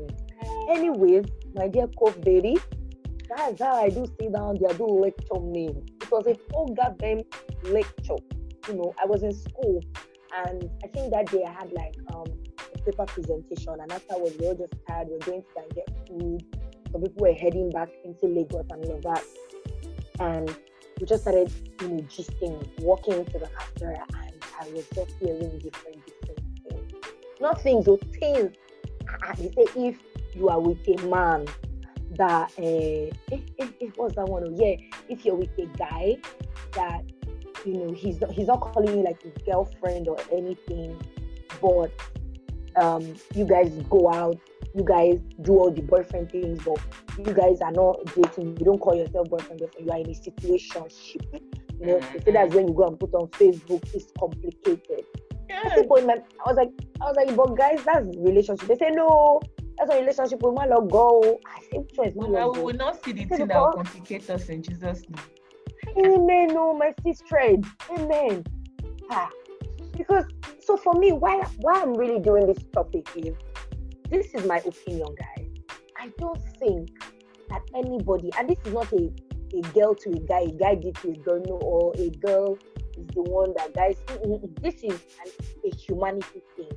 Anyways, 0.68 1.26
my 1.54 1.68
dear 1.68 1.86
Cove 1.98 2.20
Baby, 2.22 2.58
that's 3.36 3.60
how 3.60 3.74
I 3.74 3.88
do 3.88 4.06
sit 4.18 4.32
down 4.32 4.58
there, 4.60 4.72
do 4.74 4.86
lecture 4.86 5.40
me. 5.40 5.74
It 6.00 6.10
was 6.10 6.26
a 6.26 6.36
whole 6.52 6.68
goddamn 6.68 7.22
lecture. 7.64 8.16
You 8.68 8.74
know, 8.74 8.94
I 9.02 9.06
was 9.06 9.22
in 9.22 9.34
school 9.34 9.80
and 10.46 10.70
I 10.84 10.86
think 10.88 11.12
that 11.12 11.26
day 11.30 11.44
I 11.46 11.52
had 11.52 11.72
like 11.72 11.94
um, 12.14 12.26
a 12.74 12.78
paper 12.78 13.04
presentation 13.06 13.74
and 13.80 13.92
afterwards 13.92 14.36
we 14.38 14.48
were 14.48 14.54
just 14.54 14.74
tired, 14.88 15.08
we 15.08 15.14
are 15.14 15.18
going 15.18 15.42
to 15.42 15.60
and 15.60 15.74
get 15.74 15.90
food. 16.08 16.58
Some 16.92 17.02
people 17.02 17.26
were 17.26 17.32
heading 17.32 17.70
back 17.70 17.88
into 18.04 18.26
Lagos 18.26 18.66
and 18.70 18.84
all 18.86 19.00
that. 19.14 19.24
And 20.20 20.56
we 21.00 21.06
just 21.06 21.22
started, 21.22 21.50
you 21.80 21.88
know, 21.88 22.02
gisting, 22.02 22.80
walking 22.80 23.14
into 23.14 23.38
the 23.38 23.48
cafeteria 23.48 24.04
and 24.14 24.44
I 24.60 24.68
was 24.70 24.86
just 24.94 25.12
hearing 25.18 25.58
different, 25.58 26.06
different 26.06 26.40
things. 26.68 26.92
Not 27.40 27.60
things, 27.60 27.88
or 27.88 27.98
things. 27.98 28.52
They 29.36 29.50
say 29.50 29.66
if 29.76 29.98
you 30.34 30.48
are 30.48 30.60
with 30.60 30.86
a 30.88 31.06
man 31.06 31.46
that 32.16 32.52
uh, 32.58 32.62
eh, 32.62 33.10
eh, 33.30 33.66
eh, 33.80 33.88
what's 33.96 34.16
that 34.16 34.26
one? 34.26 34.44
Oh, 34.46 34.54
yeah, 34.54 34.76
if 35.08 35.24
you're 35.24 35.34
with 35.34 35.56
a 35.58 35.66
guy 35.76 36.16
that 36.74 37.02
you 37.64 37.74
know 37.74 37.92
he's 37.92 38.20
not 38.20 38.32
he's 38.32 38.48
not 38.48 38.60
calling 38.60 38.98
you 38.98 39.04
like 39.04 39.22
his 39.22 39.32
girlfriend 39.46 40.08
or 40.08 40.18
anything, 40.30 41.00
but 41.60 41.90
um, 42.76 43.14
you 43.34 43.44
guys 43.44 43.70
go 43.88 44.12
out, 44.12 44.38
you 44.74 44.84
guys 44.84 45.18
do 45.42 45.52
all 45.52 45.70
the 45.70 45.82
boyfriend 45.82 46.30
things, 46.30 46.62
but 46.64 46.78
you 47.18 47.32
guys 47.34 47.60
are 47.60 47.72
not 47.72 48.04
dating. 48.14 48.56
You 48.58 48.64
don't 48.64 48.78
call 48.78 48.94
yourself 48.94 49.28
boyfriend, 49.28 49.60
girlfriend. 49.60 49.86
You 49.86 49.92
are 49.92 49.98
in 49.98 50.10
a 50.10 50.14
situation. 50.14 50.84
You 51.80 51.86
know, 51.86 52.00
they 52.00 52.20
say 52.20 52.32
that's 52.32 52.54
when 52.54 52.68
you 52.68 52.74
go 52.74 52.86
and 52.86 52.98
put 52.98 53.12
on 53.14 53.28
Facebook. 53.28 53.82
It's 53.94 54.12
complicated. 54.18 55.04
Yeah. 55.48 55.62
I, 55.64 56.00
my, 56.02 56.14
I 56.14 56.52
was 56.52 56.56
like, 56.56 56.70
I 57.00 57.04
was 57.04 57.16
like, 57.16 57.36
but 57.36 57.56
guys, 57.56 57.82
that's 57.84 58.06
relationship. 58.16 58.68
They 58.68 58.76
say 58.76 58.90
no, 58.90 59.40
that's 59.82 59.96
a 59.96 60.00
relationship 60.00 60.42
with 60.42 60.54
my 60.54 60.66
love 60.66 60.90
go. 60.90 61.40
I 61.46 61.60
say, 61.60 61.78
which 61.78 61.92
one 61.96 62.08
is 62.08 62.16
my 62.16 62.26
love? 62.26 62.56
We 62.56 62.62
will 62.62 62.74
not 62.74 63.04
see 63.04 63.12
the 63.12 63.24
thing 63.24 63.46
that 63.48 63.58
will 63.58 63.72
complicate 63.72 64.28
us 64.30 64.48
in 64.48 64.62
Jesus' 64.62 65.04
name. 65.08 66.06
Amen. 66.06 66.48
No, 66.48 66.74
my 66.74 66.94
sister. 67.04 67.56
Amen. 67.90 68.44
Ah. 69.10 69.28
Because 69.96 70.24
so 70.60 70.76
for 70.76 70.94
me, 70.94 71.12
why 71.12 71.42
why 71.58 71.82
I'm 71.82 71.94
really 71.94 72.20
doing 72.20 72.46
this 72.46 72.62
topic 72.72 73.08
is 73.16 73.34
this 74.08 74.34
is 74.34 74.46
my 74.46 74.58
opinion, 74.58 75.08
guys. 75.18 75.48
I 75.98 76.10
don't 76.18 76.40
think 76.58 76.90
that 77.50 77.62
anybody, 77.74 78.30
and 78.38 78.48
this 78.48 78.58
is 78.64 78.72
not 78.72 78.90
a, 78.92 79.12
a 79.54 79.60
girl 79.72 79.94
to 79.94 80.10
a 80.10 80.20
guy, 80.20 80.40
a 80.40 80.52
guy 80.52 80.74
did 80.76 80.94
to 80.96 81.10
a 81.10 81.16
girl, 81.16 81.42
no, 81.46 81.54
or 81.56 81.92
a 81.98 82.08
girl 82.10 82.56
is 82.96 83.06
the 83.08 83.22
one 83.22 83.52
that 83.56 83.74
guys. 83.74 83.96
Mm, 84.06 84.26
mm, 84.26 84.40
mm, 84.40 84.62
this 84.62 84.76
is 84.82 84.92
an, 85.24 85.70
a 85.70 85.76
humanity 85.76 86.42
thing. 86.56 86.70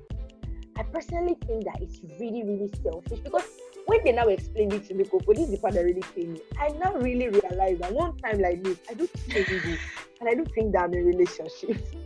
I 0.78 0.84
personally 0.84 1.38
think 1.48 1.64
that 1.66 1.82
it's 1.82 2.02
really, 2.20 2.44
really 2.44 2.70
selfish 2.84 3.20
because 3.20 3.48
when 3.86 4.04
they 4.04 4.12
now 4.12 4.28
explain 4.28 4.72
it 4.74 4.86
to 4.88 4.94
me, 4.94 5.06
Coco, 5.06 5.34
this 5.34 5.46
is 5.46 5.52
the 5.52 5.58
part 5.58 5.74
that 5.76 5.86
really 5.86 6.04
came 6.14 6.34
me. 6.34 6.42
I 6.60 6.70
now 6.70 6.94
really 6.96 7.30
realize 7.30 7.80
that 7.80 7.94
one 7.94 8.18
time 8.18 8.40
like 8.40 8.64
this, 8.64 8.78
I 8.90 8.94
don't 8.94 9.10
think 9.10 9.48
this, 9.48 9.80
and 10.20 10.30
I 10.30 10.34
don't 10.34 10.52
think 10.54 10.74
that 10.74 10.84
I'm 10.84 10.94
in 10.94 11.00
a 11.00 11.04
relationship. 11.04 11.86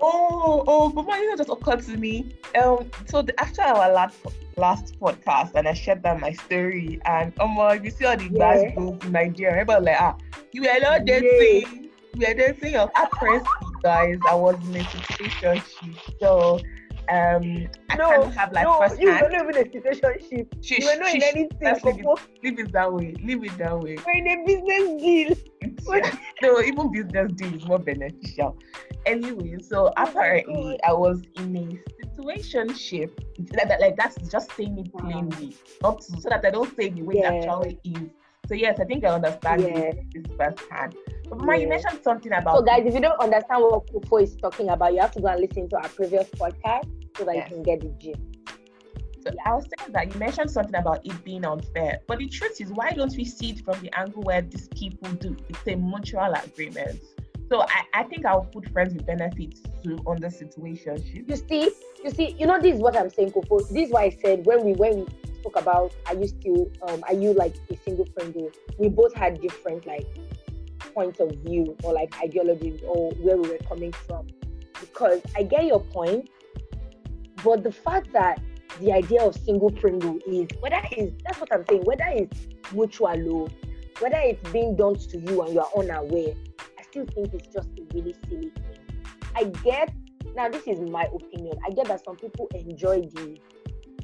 Oh, 0.00 0.62
oh, 0.68 0.88
but 0.90 1.06
my 1.06 1.34
just 1.36 1.50
occurred 1.50 1.82
to 1.82 1.96
me. 1.96 2.36
Um, 2.62 2.88
so 3.06 3.22
the, 3.22 3.38
after 3.40 3.62
our 3.62 3.92
last 3.92 4.16
last 4.56 4.98
podcast, 5.00 5.54
and 5.56 5.66
I 5.66 5.72
shared 5.72 6.04
that 6.04 6.20
my 6.20 6.32
story, 6.32 7.00
and 7.04 7.32
um, 7.40 7.58
uh, 7.58 7.72
you 7.72 7.90
see 7.90 8.04
all 8.04 8.16
the 8.16 8.24
yeah. 8.24 8.38
bad 8.38 8.76
girls 8.76 9.04
in 9.04 9.12
Nigeria, 9.12 9.56
remember 9.56 9.80
like 9.80 10.00
ah, 10.00 10.16
you 10.52 10.62
were 10.62 10.80
not 10.80 11.04
dating, 11.04 11.90
yeah. 12.14 12.26
you 12.28 12.28
were 12.28 12.34
dating 12.34 12.72
your 12.74 12.90
friends, 13.18 13.48
guys. 13.82 14.18
I 14.28 14.34
was 14.36 14.56
in 14.68 14.76
a 14.76 14.84
situation, 14.84 15.96
so 16.20 16.60
um 17.10 17.68
I 17.88 17.96
no, 17.96 18.10
kind 18.10 18.22
of 18.24 18.34
have 18.34 18.52
like 18.52 18.64
no, 18.64 18.78
first 18.78 19.00
you 19.00 19.08
were 19.08 19.14
not 19.14 19.32
even 19.32 19.56
a 19.56 19.64
situationship. 19.64 20.46
She, 20.62 20.82
you 20.82 20.86
were 20.86 20.96
not 20.96 21.14
in 21.14 21.22
anything. 21.22 21.48
Leave 21.62 22.00
it, 22.00 22.44
leave 22.44 22.58
it 22.58 22.72
that 22.72 22.92
way. 22.92 23.14
Leave 23.22 23.44
it 23.44 23.58
that 23.58 23.78
way. 23.80 23.96
We're 24.06 24.12
in 24.12 24.28
a 24.28 24.44
business 24.44 25.00
deal. 25.00 25.36
no, 26.42 26.60
even 26.60 26.92
business 26.92 27.32
deal 27.32 27.54
is 27.54 27.66
more 27.66 27.78
beneficial. 27.78 28.58
Anyway, 29.06 29.56
so 29.62 29.86
oh 29.86 29.92
apparently 29.96 30.78
I 30.86 30.92
was 30.92 31.22
in 31.36 31.56
a 31.56 32.04
situationship. 32.04 33.10
Like, 33.54 33.80
like 33.80 33.96
that's 33.96 34.16
just 34.28 34.52
saying 34.52 34.78
it 34.78 34.92
plainly, 34.92 35.56
not 35.82 36.02
so 36.02 36.28
that 36.28 36.44
I 36.44 36.50
don't 36.50 36.74
say 36.76 36.90
the 36.90 37.02
way 37.02 37.20
yeah. 37.20 37.32
it 37.32 37.44
actually 37.46 37.80
is. 37.84 38.10
So 38.48 38.54
yes, 38.54 38.78
I 38.80 38.84
think 38.84 39.04
I 39.04 39.08
understand 39.08 39.62
yeah. 39.62 39.92
this, 39.92 39.96
this 40.12 40.36
firsthand. 40.36 40.94
But 41.28 41.46
yeah. 41.46 41.54
you 41.56 41.68
mentioned 41.68 42.00
something 42.02 42.32
about. 42.32 42.58
So 42.58 42.62
guys, 42.64 42.82
if 42.84 42.94
you 42.94 43.00
don't 43.00 43.20
understand 43.20 43.62
what 43.62 43.86
Kofo 43.92 44.22
is 44.22 44.36
talking 44.36 44.68
about, 44.68 44.92
you 44.92 45.00
have 45.00 45.12
to 45.12 45.20
go 45.20 45.28
and 45.28 45.40
listen 45.40 45.68
to 45.70 45.76
our 45.76 45.88
previous 45.88 46.28
podcast 46.30 46.97
so 47.18 47.24
that 47.24 47.36
yes. 47.36 47.50
you 47.50 47.56
can 47.56 47.62
get 47.64 47.80
the 47.80 47.88
gist. 47.98 48.20
So 49.22 49.32
yeah. 49.34 49.50
I 49.50 49.54
was 49.54 49.66
saying 49.76 49.92
that 49.92 50.14
you 50.14 50.18
mentioned 50.18 50.50
something 50.50 50.76
about 50.76 51.04
it 51.04 51.24
being 51.24 51.44
unfair, 51.44 52.00
but 52.06 52.18
the 52.18 52.28
truth 52.28 52.60
is, 52.60 52.70
why 52.72 52.90
don't 52.92 53.14
we 53.16 53.24
see 53.24 53.50
it 53.50 53.64
from 53.64 53.80
the 53.80 53.90
angle 53.98 54.22
where 54.22 54.42
these 54.42 54.68
people 54.68 55.10
do? 55.12 55.36
It's 55.48 55.66
a 55.66 55.74
mutual 55.74 56.32
agreement. 56.32 57.00
So 57.50 57.62
I, 57.62 57.82
I 57.94 58.02
think 58.04 58.26
I'll 58.26 58.42
put 58.42 58.68
friends 58.70 58.94
with 58.94 59.06
benefits 59.06 59.60
to 59.82 59.96
on 60.06 60.20
the 60.20 60.30
situation. 60.30 61.02
You 61.26 61.36
see, 61.36 61.70
you 62.04 62.10
see, 62.10 62.36
you 62.38 62.46
know, 62.46 62.60
this 62.60 62.76
is 62.76 62.80
what 62.80 62.96
I'm 62.96 63.10
saying, 63.10 63.32
Kofo. 63.32 63.66
This 63.68 63.88
is 63.88 63.92
why 63.92 64.04
I 64.04 64.10
said 64.22 64.46
when 64.46 64.64
we 64.64 64.72
when 64.74 65.00
we 65.00 65.06
spoke 65.40 65.56
about 65.56 65.92
are 66.06 66.14
you 66.14 66.26
still 66.26 66.70
um 66.86 67.02
are 67.08 67.14
you 67.14 67.32
like 67.32 67.54
a 67.70 67.76
single 67.76 68.06
friend 68.06 68.34
we 68.78 68.88
both 68.88 69.14
had 69.14 69.40
different 69.40 69.86
like 69.86 70.06
points 70.98 71.20
of 71.20 71.30
view 71.46 71.76
or 71.84 71.92
like 71.92 72.12
ideologies 72.20 72.80
or 72.84 73.12
where 73.22 73.36
we 73.36 73.48
were 73.48 73.58
coming 73.68 73.92
from. 73.92 74.26
Because 74.80 75.20
I 75.36 75.44
get 75.44 75.64
your 75.64 75.80
point, 75.80 76.28
but 77.44 77.62
the 77.62 77.72
fact 77.72 78.12
that 78.12 78.40
the 78.80 78.92
idea 78.92 79.22
of 79.22 79.34
single 79.34 79.70
Pringle 79.70 80.18
is 80.26 80.48
whether 80.60 80.80
it's 80.92 81.22
that's 81.24 81.40
what 81.40 81.52
I'm 81.52 81.64
saying, 81.68 81.82
whether 81.84 82.06
it's 82.06 82.48
mutual 82.72 83.14
love, 83.16 83.52
whether 84.00 84.18
it's 84.18 84.50
being 84.50 84.76
done 84.76 84.96
to 84.96 85.18
you 85.18 85.42
and 85.42 85.54
you 85.54 85.60
are 85.60 85.70
unaware, 85.76 86.34
I 86.78 86.82
still 86.82 87.06
think 87.06 87.34
it's 87.34 87.48
just 87.48 87.68
a 87.78 87.82
really 87.94 88.14
silly 88.28 88.50
thing. 88.50 89.00
I 89.34 89.44
get 89.64 89.92
now 90.34 90.48
this 90.48 90.66
is 90.66 90.80
my 90.80 91.06
opinion. 91.14 91.58
I 91.66 91.70
get 91.70 91.88
that 91.88 92.04
some 92.04 92.16
people 92.16 92.48
enjoy 92.54 93.02
the 93.14 93.38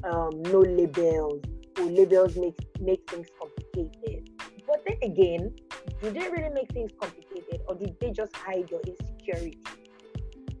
um, 0.03 0.43
no 0.43 0.59
labels 0.59 1.43
or 1.79 1.85
labels 1.85 2.35
make 2.35 2.59
make 2.79 3.09
things 3.09 3.27
complicated. 3.39 4.29
But 4.67 4.83
then 4.85 4.97
again, 5.03 5.55
do 6.01 6.09
they 6.09 6.29
really 6.29 6.49
make 6.49 6.71
things 6.71 6.91
complicated 6.99 7.61
or 7.67 7.75
do 7.75 7.85
they 8.01 8.11
just 8.11 8.35
hide 8.35 8.69
your 8.69 8.81
insecurity? 8.81 9.59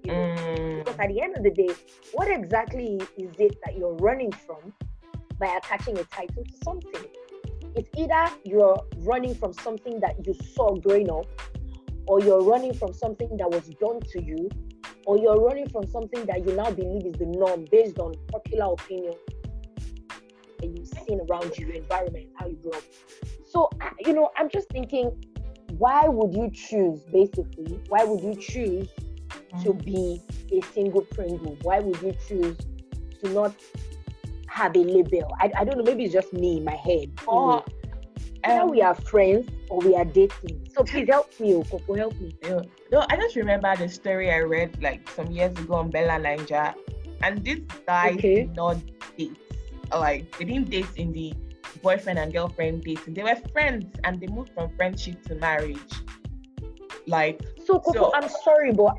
You 0.05 0.11
mm. 0.11 0.85
Because 0.85 0.99
at 0.99 1.09
the 1.09 1.21
end 1.21 1.35
of 1.37 1.43
the 1.43 1.49
day, 1.49 1.69
what 2.13 2.27
exactly 2.29 3.01
is 3.17 3.33
it 3.39 3.57
that 3.65 3.75
you're 3.77 3.95
running 3.95 4.31
from 4.31 4.73
by 5.39 5.47
attaching 5.57 5.97
a 5.97 6.03
title 6.05 6.43
to 6.43 6.57
something? 6.63 7.09
It's 7.75 7.89
either 7.97 8.29
you're 8.43 8.79
running 8.99 9.35
from 9.35 9.51
something 9.53 9.99
that 9.99 10.25
you 10.25 10.33
saw 10.53 10.75
growing 10.75 11.09
up, 11.09 11.25
or 12.07 12.19
you're 12.21 12.43
running 12.43 12.73
from 12.73 12.93
something 12.93 13.35
that 13.37 13.49
was 13.49 13.67
done 13.81 13.99
to 14.11 14.23
you, 14.23 14.49
or 15.07 15.17
you're 15.17 15.39
running 15.39 15.67
from 15.69 15.87
something 15.87 16.25
that 16.27 16.45
you 16.45 16.53
now 16.53 16.69
believe 16.71 17.05
is 17.05 17.13
the 17.13 17.25
norm 17.25 17.65
based 17.71 17.99
on 17.99 18.13
popular 18.31 18.73
opinion 18.73 19.15
that 20.59 20.67
you've 20.67 20.87
seen 20.87 21.19
around 21.29 21.57
you, 21.57 21.67
your 21.67 21.75
environment, 21.75 22.27
how 22.35 22.47
you 22.47 22.55
grew 22.55 22.71
up. 22.71 22.83
So, 23.49 23.69
you 24.05 24.13
know, 24.13 24.29
I'm 24.37 24.49
just 24.49 24.69
thinking, 24.69 25.11
why 25.77 26.07
would 26.07 26.33
you 26.33 26.49
choose, 26.51 27.01
basically, 27.11 27.79
why 27.89 28.03
would 28.03 28.21
you 28.21 28.35
choose 28.35 28.87
to 29.63 29.73
mm. 29.73 29.85
be 29.85 30.21
a 30.51 30.61
single 30.73 31.01
Pringle? 31.01 31.57
Why 31.61 31.79
would 31.79 32.01
you 32.01 32.15
choose 32.27 32.57
to 33.23 33.29
not 33.29 33.55
have 34.47 34.75
a 34.75 34.79
label? 34.79 35.31
I, 35.39 35.51
I 35.57 35.63
don't 35.63 35.77
know, 35.77 35.83
maybe 35.83 36.05
it's 36.05 36.13
just 36.13 36.33
me 36.33 36.57
in 36.57 36.63
my 36.63 36.75
head. 36.75 37.11
Or 37.27 37.63
either 38.43 38.61
um, 38.61 38.71
we 38.71 38.81
are 38.81 38.95
friends 38.95 39.49
or 39.69 39.79
we 39.79 39.95
are 39.95 40.05
dating. 40.05 40.67
So 40.73 40.83
please 40.89 41.07
help 41.09 41.39
me, 41.39 41.53
Okoko, 41.53 41.97
help 41.97 42.19
me. 42.19 42.35
No, 42.91 43.05
I 43.09 43.17
just 43.17 43.35
remember 43.35 43.75
the 43.75 43.89
story 43.89 44.31
I 44.31 44.39
read 44.39 44.81
like 44.81 45.09
some 45.09 45.27
years 45.27 45.57
ago 45.57 45.75
on 45.75 45.89
Bella 45.89 46.19
Naija. 46.19 46.73
And 47.21 47.43
this 47.43 47.59
guy 47.87 48.11
okay. 48.11 48.35
did 48.35 48.55
not 48.55 48.77
date. 49.17 49.37
Like 49.91 50.37
they 50.37 50.45
didn't 50.45 50.69
date 50.69 50.87
in 50.95 51.11
the 51.11 51.33
boyfriend 51.81 52.19
and 52.19 52.33
girlfriend 52.33 52.83
dating. 52.83 53.13
They 53.13 53.23
were 53.23 53.37
friends 53.51 53.85
and 54.03 54.19
they 54.19 54.27
moved 54.27 54.51
from 54.53 54.75
friendship 54.75 55.23
to 55.27 55.35
marriage. 55.35 55.79
Like 57.07 57.41
so, 57.65 57.79
Coco, 57.79 57.93
so 57.93 58.11
I'm 58.15 58.29
sorry, 58.43 58.73
but 58.73 58.95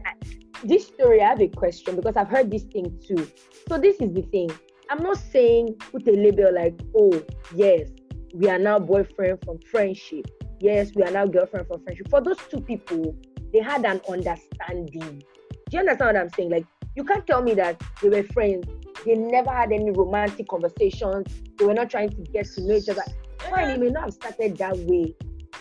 this 0.69 0.87
story 0.87 1.21
I 1.21 1.29
have 1.29 1.41
a 1.41 1.49
question 1.49 1.97
because 1.97 2.17
I've 2.17 2.29
heard 2.29 2.51
this 2.51 2.65
thing 2.65 2.99
too. 3.07 3.29
So 3.69 3.79
this 3.79 3.97
is 4.01 4.13
the 4.13 4.23
thing. 4.23 4.51
I'm 4.91 5.03
not 5.03 5.19
saying 5.19 5.77
put 5.91 6.07
a 6.07 6.13
label 6.13 6.55
like, 6.55 6.79
oh 6.97 7.23
yes, 7.55 7.89
we 8.35 8.49
are 8.49 8.59
now 8.59 8.79
boyfriend 8.79 9.41
from 9.45 9.59
friendship. 9.71 10.27
Yes, 10.61 10.93
we 10.95 11.03
are 11.03 11.11
now 11.11 11.27
girlfriend 11.27 11.67
from 11.67 11.83
friendship. 11.83 12.09
For 12.09 12.21
those 12.21 12.39
two 12.51 12.61
people, 12.61 13.17
they 13.53 13.61
had 13.61 13.85
an 13.85 14.01
understanding. 14.09 15.23
Do 15.69 15.73
you 15.73 15.81
understand 15.81 16.15
what 16.15 16.17
I'm 16.17 16.31
saying? 16.31 16.51
Like 16.51 16.67
you 16.95 17.05
can't 17.05 17.27
tell 17.27 17.43
me 17.43 17.55
that 17.55 17.81
they 18.01 18.09
were 18.09 18.23
friends, 18.23 18.67
They 19.05 19.15
never 19.15 19.51
had 19.51 19.73
any 19.73 19.91
romantic 19.91 20.49
conversations. 20.49 21.27
They 21.59 21.65
were 21.65 21.75
not 21.75 21.91
trying 21.91 22.11
to 22.11 22.23
get 22.33 22.47
to 22.55 22.63
know 22.63 22.77
each 22.77 22.89
other. 22.89 23.03
Fine, 23.51 23.71
it 23.71 23.81
may 23.81 23.91
not 23.91 24.05
have 24.05 24.15
started 24.15 24.57
that 24.59 24.77
way, 24.79 25.15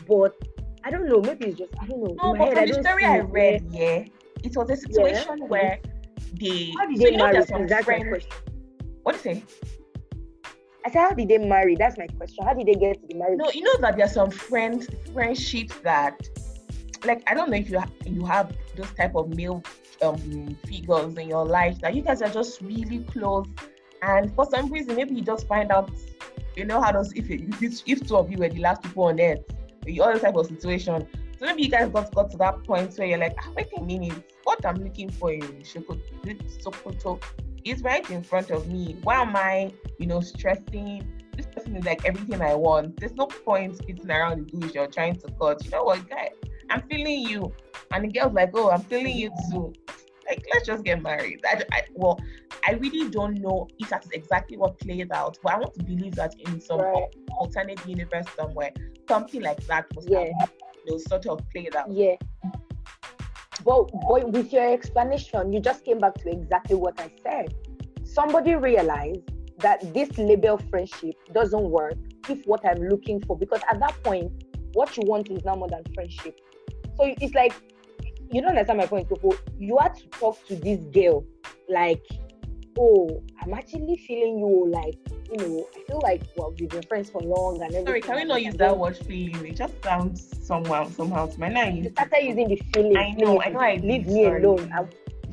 but 0.07 0.35
I 0.83 0.89
don't 0.91 1.07
know. 1.07 1.19
Maybe 1.21 1.47
it's 1.47 1.57
just 1.59 1.73
I 1.79 1.87
don't 1.87 2.01
know. 2.01 2.15
No, 2.23 2.33
but 2.37 2.47
head, 2.47 2.57
from 2.57 2.67
the 2.67 2.89
story 2.89 3.05
I 3.05 3.19
read, 3.19 3.65
yeah, 3.71 4.05
it 4.45 4.55
was 4.55 4.69
a 4.69 4.77
situation 4.77 5.37
yeah. 5.39 5.45
where 5.45 5.79
they. 6.39 6.71
How 6.77 6.85
did 6.85 6.97
so 6.97 7.03
they 7.03 7.17
marry? 7.17 7.33
That's 7.39 7.87
my 7.87 7.99
question. 7.99 8.31
What 9.03 9.21
do 9.21 9.29
you 9.29 9.35
say? 9.35 9.43
I 10.85 10.91
said, 10.91 10.99
how 10.99 11.13
did 11.13 11.29
they 11.29 11.39
marry? 11.39 11.75
That's 11.75 11.97
my 11.97 12.05
question. 12.07 12.45
How 12.45 12.53
did 12.53 12.67
they 12.67 12.75
get 12.75 13.01
to 13.01 13.07
the 13.07 13.15
marriage? 13.15 13.39
No, 13.39 13.49
you 13.51 13.63
know 13.63 13.75
that 13.81 13.97
there 13.97 14.05
are 14.05 14.09
some 14.09 14.29
friends 14.29 14.87
friendships 15.13 15.75
that, 15.79 16.29
like, 17.05 17.23
I 17.27 17.33
don't 17.33 17.49
know 17.49 17.57
if 17.57 17.71
you 17.71 17.79
ha- 17.79 17.89
you 18.05 18.23
have 18.25 18.55
those 18.75 18.91
type 18.91 19.15
of 19.15 19.35
male 19.35 19.63
um, 20.03 20.55
figures 20.67 21.15
in 21.17 21.27
your 21.27 21.43
life 21.43 21.79
that 21.81 21.95
you 21.95 22.03
guys 22.03 22.21
are 22.21 22.29
just 22.29 22.61
really 22.61 22.99
close, 22.99 23.47
and 24.03 24.33
for 24.35 24.45
some 24.45 24.71
reason 24.71 24.95
maybe 24.95 25.15
you 25.15 25.21
just 25.21 25.47
find 25.47 25.71
out, 25.71 25.89
you 26.55 26.65
know 26.65 26.79
how 26.79 26.91
those 26.91 27.11
if 27.13 27.31
if, 27.31 27.81
if 27.87 28.07
two 28.07 28.17
of 28.17 28.31
you 28.31 28.37
were 28.37 28.49
the 28.49 28.59
last 28.59 28.83
people 28.83 29.05
on 29.05 29.19
earth, 29.19 29.39
all 30.01 30.13
this 30.13 30.21
type 30.21 30.35
of 30.35 30.45
situation. 30.45 31.07
So 31.39 31.45
maybe 31.47 31.63
you 31.63 31.69
guys 31.69 31.89
got 31.89 32.13
got 32.13 32.29
to 32.31 32.37
that 32.37 32.63
point 32.63 32.95
where 32.97 33.07
you're 33.07 33.17
like, 33.17 33.35
ah, 33.39 33.49
wait 33.55 33.69
a 33.75 33.81
minute, 33.81 34.34
what 34.45 34.65
I'm 34.65 34.75
looking 34.75 35.09
for 35.09 35.33
in 35.33 35.41
Sokoto 35.41 37.21
is 37.65 37.81
right 37.81 38.07
in 38.09 38.23
front 38.23 38.51
of 38.51 38.67
me. 38.67 38.95
Why 39.03 39.21
am 39.21 39.35
I, 39.35 39.73
you 39.99 40.05
know, 40.05 40.21
stressing? 40.21 41.11
This 41.35 41.47
person 41.47 41.75
is 41.75 41.83
like 41.83 42.05
everything 42.05 42.41
I 42.41 42.53
want. 42.53 42.97
There's 42.99 43.15
no 43.15 43.25
point 43.25 43.77
sitting 43.77 44.09
around 44.09 44.47
the 44.51 44.57
bush 44.57 44.75
or 44.75 44.87
trying 44.87 45.15
to 45.17 45.27
cut. 45.39 45.65
You 45.65 45.71
know 45.71 45.83
what, 45.83 46.07
guy? 46.07 46.29
I'm 46.69 46.81
feeling 46.83 47.27
you. 47.27 47.53
And 47.91 48.05
the 48.05 48.07
girl's 48.07 48.33
like, 48.33 48.51
oh, 48.53 48.69
I'm 48.69 48.81
feeling 48.81 49.17
you 49.17 49.31
too. 49.51 49.73
Like, 50.29 50.45
let's 50.53 50.65
just 50.65 50.83
get 50.83 51.01
married. 51.01 51.41
I, 51.45 51.63
I, 51.71 51.81
well, 51.93 52.19
I 52.67 52.73
really 52.73 53.09
don't 53.09 53.35
know 53.41 53.67
if 53.79 53.89
that's 53.89 54.09
exactly 54.11 54.57
what 54.57 54.79
played 54.79 55.11
out, 55.11 55.37
but 55.43 55.53
I 55.53 55.57
want 55.57 55.73
to 55.75 55.83
believe 55.83 56.15
that 56.15 56.35
in 56.39 56.61
some 56.61 56.81
right. 56.81 57.03
alternate 57.37 57.85
universe 57.87 58.25
somewhere, 58.35 58.71
something 59.07 59.41
like 59.41 59.65
that 59.67 59.85
was 59.95 60.07
yeah. 60.07 60.25
you 60.85 60.91
know, 60.91 60.97
sort 60.97 61.27
of 61.27 61.41
played 61.51 61.75
out. 61.75 61.91
Yeah. 61.91 62.15
But, 63.65 63.89
but 64.07 64.31
with 64.31 64.53
your 64.53 64.71
explanation, 64.71 65.51
you 65.51 65.59
just 65.59 65.83
came 65.83 65.99
back 65.99 66.13
to 66.19 66.29
exactly 66.29 66.75
what 66.75 66.99
I 66.99 67.09
said. 67.23 67.55
Somebody 68.03 68.53
realized 68.55 69.21
that 69.59 69.93
this 69.93 70.17
label 70.17 70.57
friendship 70.69 71.15
doesn't 71.33 71.69
work 71.69 71.95
if 72.29 72.45
what 72.45 72.63
I'm 72.63 72.87
looking 72.87 73.21
for, 73.21 73.37
because 73.37 73.61
at 73.71 73.79
that 73.79 74.01
point, 74.03 74.31
what 74.73 74.95
you 74.95 75.03
want 75.07 75.31
is 75.31 75.43
now 75.43 75.55
more 75.55 75.69
than 75.69 75.83
friendship. 75.93 76.39
So 76.97 77.13
it's 77.19 77.33
like, 77.33 77.53
you 78.31 78.41
don't 78.41 78.51
understand 78.51 78.77
my 78.77 78.85
point, 78.85 79.09
Coco. 79.09 79.37
You 79.57 79.77
had 79.79 79.95
to 79.95 80.07
talk 80.07 80.45
to 80.47 80.55
this 80.55 80.79
girl, 80.85 81.25
like, 81.67 82.05
oh, 82.77 83.23
I'm 83.41 83.53
actually 83.53 83.97
feeling 84.07 84.39
you, 84.39 84.67
like, 84.69 84.97
you 85.31 85.37
know, 85.37 85.67
I 85.75 85.79
feel 85.87 85.99
like 86.03 86.23
well, 86.35 86.53
we've 86.59 86.69
been 86.69 86.83
friends 86.83 87.09
for 87.09 87.21
long 87.21 87.61
and 87.61 87.63
everything. 87.63 87.85
Sorry, 87.85 88.01
can 88.01 88.15
we 88.15 88.23
not 88.25 88.43
use 88.43 88.55
that 88.55 88.77
word 88.77 88.97
feeling? 88.97 89.45
It 89.45 89.55
just 89.55 89.73
sounds 89.83 90.45
somehow 90.45 90.89
somehow 90.89 91.27
to 91.27 91.39
my 91.39 91.49
name. 91.49 91.83
You 91.83 91.89
started 91.91 92.23
using 92.23 92.47
the 92.49 92.61
feeling. 92.73 92.97
I 92.97 93.11
know, 93.11 93.41
I 93.41 93.49
know. 93.49 93.59
I 93.59 93.75
leave 93.75 94.07
me 94.07 94.23
sorry. 94.23 94.43
alone. 94.43 94.71
I, 94.73 94.85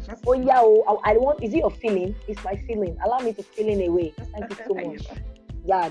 just, 0.07 0.25
oh 0.27 0.33
yeah, 0.33 0.61
oh, 0.61 1.01
I, 1.05 1.13
I 1.13 1.17
want. 1.17 1.43
Is 1.43 1.53
it 1.55 1.59
your 1.59 1.71
feeling? 1.71 2.15
It's 2.27 2.43
my 2.45 2.57
feeling. 2.67 2.97
Allow 3.05 3.19
me 3.19 3.33
to 3.35 3.43
feel 3.43 3.69
in 3.69 3.81
a 3.83 3.89
way. 3.89 4.15
Thank 4.33 4.51
you 4.51 4.57
so 4.67 4.75
much. 4.75 5.07
Yeah. 5.65 5.91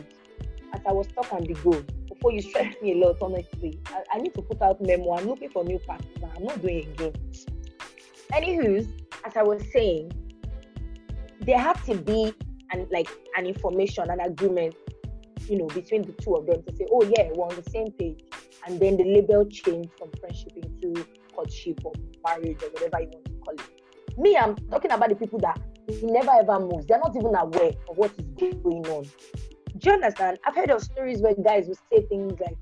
As 0.74 0.82
I 0.88 0.94
was 0.94 1.08
stuck 1.08 1.34
on 1.34 1.44
the 1.44 1.54
go, 1.54 1.84
before 2.08 2.32
you 2.32 2.42
stressed 2.42 2.82
me 2.82 2.94
a 2.94 3.06
lot, 3.06 3.18
honestly, 3.22 3.80
I, 3.88 4.04
I 4.14 4.18
need 4.20 4.34
to 4.36 4.42
put 4.42 4.62
out 4.62 4.82
memo. 4.82 5.14
I'm 5.18 5.28
looking 5.28 5.50
for 5.50 5.66
new 5.66 5.80
partner. 5.80 6.30
I'm 6.36 6.46
not 6.46 6.62
doing 6.62 6.80
it 6.80 6.88
again. 6.88 7.14
Anywho's, 8.34 8.88
as 9.26 9.36
I 9.36 9.44
was 9.44 9.62
saying, 9.74 10.14
there 11.42 11.60
had 11.60 11.74
to 11.86 11.96
be 11.96 12.34
and 12.72 12.88
like 12.92 13.10
an 13.38 13.46
information, 13.46 14.10
an 14.10 14.20
agreement, 14.22 14.76
you 15.48 15.58
know, 15.58 15.68
between 15.68 16.04
the 16.04 16.14
two 16.14 16.36
of 16.36 16.46
them 16.46 16.64
to 16.64 16.76
say, 16.76 16.86
oh 16.92 17.04
yeah, 17.04 17.30
we're 17.34 17.46
on 17.46 17.56
the 17.56 17.70
same 17.70 17.92
page. 17.92 18.24
And 18.66 18.80
then 18.80 18.98
the 18.98 19.04
label 19.04 19.46
changed 19.46 19.90
from 19.98 20.10
friendship 20.20 20.54
into 20.56 21.06
courtship 21.34 21.82
or 21.84 21.94
marriage 22.26 22.62
or 22.64 22.70
whatever 22.70 23.02
you 23.02 23.10
want 23.10 23.26
to 23.26 23.32
call 23.44 23.54
it. 23.56 24.20
Me, 24.20 24.38
I'm 24.38 24.56
talking 24.70 24.92
about 24.92 25.10
the 25.10 25.16
people 25.16 25.40
that 25.40 25.60
never 26.04 26.32
ever 26.32 26.60
moves. 26.60 26.86
They're 26.86 27.00
not 27.00 27.16
even 27.16 27.36
aware 27.36 27.72
of 27.90 27.98
what 27.98 28.12
is 28.18 28.54
going 28.56 28.88
on. 28.88 29.04
Do 29.78 29.90
you 29.90 29.94
understand? 29.94 30.38
I've 30.46 30.56
heard 30.56 30.70
of 30.70 30.82
stories 30.82 31.22
where 31.22 31.34
guys 31.34 31.68
will 31.68 31.78
say 31.92 32.06
things 32.08 32.40
like, 32.40 32.58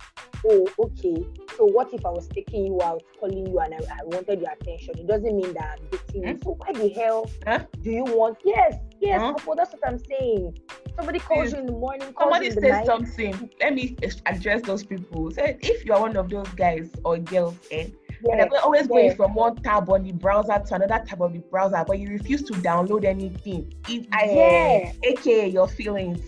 oh, 0.47 0.67
okay, 0.79 1.25
so 1.59 1.65
what 1.65 1.93
if 1.93 2.05
I 2.05 2.09
was 2.09 2.25
taking 2.29 2.65
you 2.65 2.81
out, 2.81 3.03
calling 3.19 3.45
you, 3.45 3.59
and 3.59 3.73
I, 3.73 3.77
I 3.77 4.05
wanted 4.05 4.39
your 4.39 4.49
attention? 4.49 4.97
It 4.97 5.07
doesn't 5.07 5.35
mean 5.35 5.53
that 5.55 5.77
I'm 5.77 5.87
dating 5.91 6.23
you. 6.23 6.33
Hmm? 6.35 6.41
So 6.41 6.57
why 6.57 6.71
the 6.71 6.89
hell 6.89 7.29
huh? 7.45 7.65
do 7.83 7.91
you 7.91 8.05
want? 8.05 8.37
Yes, 8.45 8.75
yes, 9.01 9.19
huh? 9.19 9.55
that's 9.57 9.73
what 9.73 9.85
I'm 9.85 9.99
saying. 9.99 10.57
Somebody 10.95 11.19
calls 11.19 11.51
you 11.51 11.59
in 11.59 11.65
the 11.65 11.73
morning. 11.73 12.15
Somebody 12.17 12.49
says 12.51 12.63
night. 12.63 12.85
something. 12.85 13.49
Let 13.59 13.75
me 13.75 13.97
address 14.25 14.61
those 14.61 14.85
people. 14.85 15.31
Say, 15.31 15.57
if 15.61 15.85
you 15.85 15.93
are 15.93 15.99
one 15.99 16.15
of 16.15 16.29
those 16.29 16.47
guys 16.49 16.89
or 17.03 17.17
girls, 17.17 17.57
eh, 17.71 17.87
yeah, 18.23 18.31
and 18.31 18.39
they're 18.39 18.61
always 18.61 18.83
yeah. 18.83 18.87
going 18.87 19.15
from 19.17 19.33
one 19.33 19.57
tab 19.57 19.89
on 19.89 20.03
the 20.03 20.13
browser 20.13 20.63
to 20.65 20.75
another 20.75 21.03
tab 21.05 21.21
of 21.21 21.33
the 21.33 21.39
browser, 21.39 21.83
but 21.85 21.99
you 21.99 22.07
refuse 22.07 22.41
to 22.43 22.53
download 22.53 23.03
anything. 23.03 23.73
If 23.89 24.07
I, 24.13 24.25
yeah. 24.31 24.91
aka 25.03 25.49
your 25.49 25.67
feelings, 25.67 26.21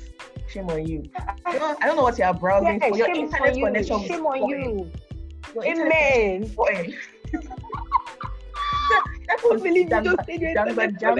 shame 0.49 0.69
on 0.69 0.85
you. 0.85 1.09
I 1.45 1.57
don't, 1.57 1.81
I 1.81 1.87
don't 1.87 1.95
know 1.95 2.03
what 2.03 2.17
you're 2.17 2.33
browsing 2.33 2.81
yeah, 2.81 2.89
for. 2.89 2.97
Your 2.97 3.15
internet 3.15 3.53
connection 3.53 4.01
you. 4.01 4.07
Shame 4.09 4.25
on 4.25 4.49
you. 4.49 4.91
Amen. 5.57 6.53
I 9.29 9.37
don't 9.41 9.63
believe 9.63 9.75
you 9.75 9.89
don't 9.89 10.25
say 10.25 10.37
your 10.37 10.53
Jamba 10.55 10.99
Jam 10.99 11.17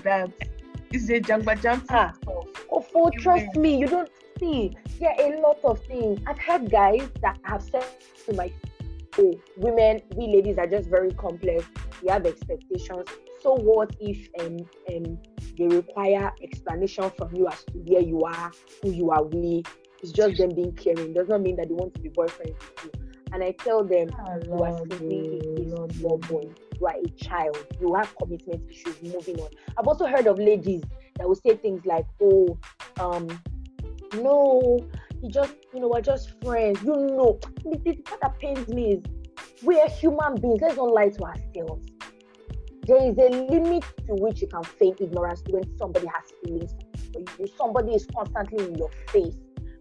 stuff 0.00 0.30
is 0.92 1.08
it 1.08 1.24
Jamba 1.24 1.60
Jam 1.60 1.82
ah. 1.88 2.12
Oh, 2.70 2.80
for 2.80 3.10
trust 3.12 3.56
me, 3.56 3.78
you 3.78 3.86
don't 3.86 4.10
see. 4.38 4.76
Yeah, 5.00 5.14
a 5.20 5.40
lot 5.40 5.58
of 5.64 5.80
things. 5.86 6.20
I've 6.26 6.38
had 6.38 6.70
guys 6.70 7.08
that 7.22 7.38
have 7.44 7.62
said 7.62 7.86
to 8.26 8.34
my 8.34 8.52
oh, 9.18 9.40
women, 9.56 10.02
we 10.16 10.26
ladies 10.26 10.58
are 10.58 10.66
just 10.66 10.88
very 10.88 11.12
complex. 11.12 11.64
We 12.02 12.10
have 12.10 12.26
expectations. 12.26 13.08
So 13.40 13.54
what 13.54 13.96
if 14.00 14.28
um, 14.40 14.58
um 14.92 15.18
they 15.58 15.66
require 15.66 16.32
explanation 16.42 17.10
from 17.16 17.34
you 17.34 17.48
as 17.48 17.64
to 17.64 17.72
where 17.86 18.02
you 18.02 18.22
are, 18.24 18.52
who 18.82 18.90
you 18.90 19.10
are 19.10 19.24
with? 19.24 19.66
It's 20.02 20.12
just 20.12 20.38
them 20.38 20.54
being 20.54 20.72
caring. 20.72 21.14
Does 21.14 21.28
not 21.28 21.40
mean 21.40 21.56
that 21.56 21.68
they 21.68 21.74
want 21.74 21.94
to 21.94 22.00
be 22.00 22.10
boyfriends 22.10 22.58
with 22.58 22.94
you. 22.94 23.11
And 23.32 23.42
I 23.42 23.52
tell 23.52 23.82
them, 23.82 24.10
you 24.44 24.62
are 24.62 24.76
simply 24.78 25.40
a 25.40 25.92
small 25.94 26.18
boy. 26.18 26.50
You 26.80 26.86
are 26.86 26.94
a 26.94 27.08
child. 27.10 27.56
You 27.80 27.94
have 27.94 28.14
commitment 28.16 28.62
issues. 28.70 29.02
Moving 29.02 29.40
on. 29.40 29.48
I've 29.78 29.86
also 29.86 30.06
heard 30.06 30.26
of 30.26 30.38
ladies 30.38 30.82
that 31.16 31.26
will 31.28 31.36
say 31.36 31.56
things 31.56 31.84
like, 31.86 32.06
"Oh, 32.20 32.58
um, 33.00 33.28
no, 34.14 34.78
you 35.22 35.30
just, 35.30 35.54
you 35.72 35.80
know, 35.80 35.88
we're 35.88 36.00
just 36.00 36.32
friends. 36.42 36.82
You 36.82 36.94
know, 36.96 37.38
part 38.04 38.20
that 38.20 38.38
pains 38.38 38.68
me 38.68 38.94
is 38.94 39.02
we 39.62 39.80
are 39.80 39.88
human 39.88 40.34
beings. 40.40 40.60
Let's 40.60 40.76
not 40.76 40.92
lie 40.92 41.08
to 41.08 41.24
ourselves. 41.24 41.86
There 42.86 43.00
is 43.00 43.16
a 43.16 43.28
limit 43.30 43.84
to 44.08 44.14
which 44.14 44.42
you 44.42 44.48
can 44.48 44.64
feign 44.64 44.96
ignorance 44.98 45.42
when 45.48 45.62
somebody 45.78 46.06
has 46.06 46.32
feelings 46.44 46.74
for 47.12 47.20
you. 47.38 47.46
Somebody 47.56 47.94
is 47.94 48.06
constantly 48.14 48.64
in 48.66 48.74
your 48.74 48.90
face, 49.08 49.36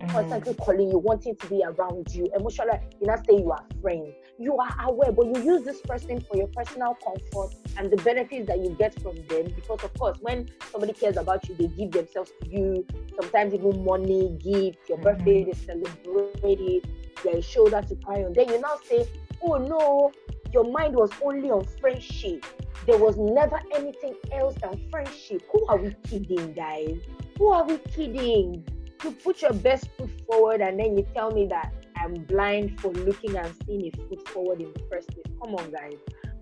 constantly 0.10 0.54
calling 0.56 0.90
you, 0.90 0.98
wanting 0.98 1.36
to 1.36 1.48
be 1.48 1.64
around 1.64 2.14
you. 2.14 2.30
Emotionally, 2.38 2.80
you 3.00 3.08
not 3.08 3.26
say 3.26 3.38
you 3.38 3.52
are 3.52 3.64
friends. 3.82 4.14
You 4.40 4.58
are 4.58 4.76
aware, 4.88 5.12
but 5.12 5.28
you 5.28 5.44
use 5.44 5.64
this 5.64 5.82
person 5.82 6.22
for 6.22 6.38
your 6.38 6.48
personal 6.48 6.98
comfort 7.04 7.56
and 7.78 7.92
the 7.92 7.98
benefits 7.98 8.48
that 8.48 8.60
you 8.60 8.76
get 8.80 9.00
from 9.02 9.16
them. 9.28 9.54
Because 9.56 9.84
of 9.84 9.94
course, 9.96 10.18
when 10.22 10.50
somebody 10.72 10.94
cares 10.94 11.18
about 11.18 11.48
you, 11.48 11.56
they 11.56 11.68
give 11.68 11.92
themselves 11.92 12.32
to 12.42 12.50
you. 12.50 12.86
Sometimes 13.20 13.54
even 13.54 13.84
money, 13.84 14.38
gifts, 14.42 14.90
your 14.90 14.98
mm-hmm. 14.98 15.04
birthday, 15.04 15.44
they 15.44 15.54
celebrate 15.54 16.60
it. 16.60 16.86
A 17.24 17.40
shoulder 17.40 17.84
to 17.84 17.96
cry 17.98 18.24
on. 18.24 18.34
Then 18.34 18.50
you 18.50 18.60
now 18.60 18.78
say, 18.84 19.08
"Oh 19.44 19.58
no, 19.58 20.12
your 20.52 20.64
mind 20.64 20.96
was 20.96 21.12
only 21.22 21.52
on 21.52 21.66
friendship." 21.80 22.44
There 22.88 22.98
was 22.98 23.16
never 23.16 23.62
anything 23.76 24.16
else 24.32 24.56
than 24.56 24.90
friendship. 24.90 25.44
Who 25.52 25.64
are 25.68 25.78
we 25.78 25.96
kidding, 26.10 26.54
guys? 26.54 26.98
Who 27.38 27.50
are 27.50 27.64
we 27.64 27.78
kidding? 27.78 28.66
You 29.04 29.12
put 29.12 29.42
your 29.42 29.54
best 29.54 29.90
foot 29.98 30.10
forward 30.28 30.62
and 30.62 30.80
then 30.80 30.98
you 30.98 31.06
tell 31.14 31.32
me 31.32 31.48
that 31.48 31.74
I'm 31.98 32.14
blind 32.26 32.80
for 32.80 32.92
looking 32.92 33.36
and 33.36 33.54
seeing 33.66 33.92
a 33.94 34.08
foot 34.08 34.28
forward 34.30 34.62
in 34.62 34.72
the 34.74 34.84
first 34.92 35.10
place. 35.10 35.26
Come 35.42 35.56
on, 35.56 35.72
guys. 35.72 35.98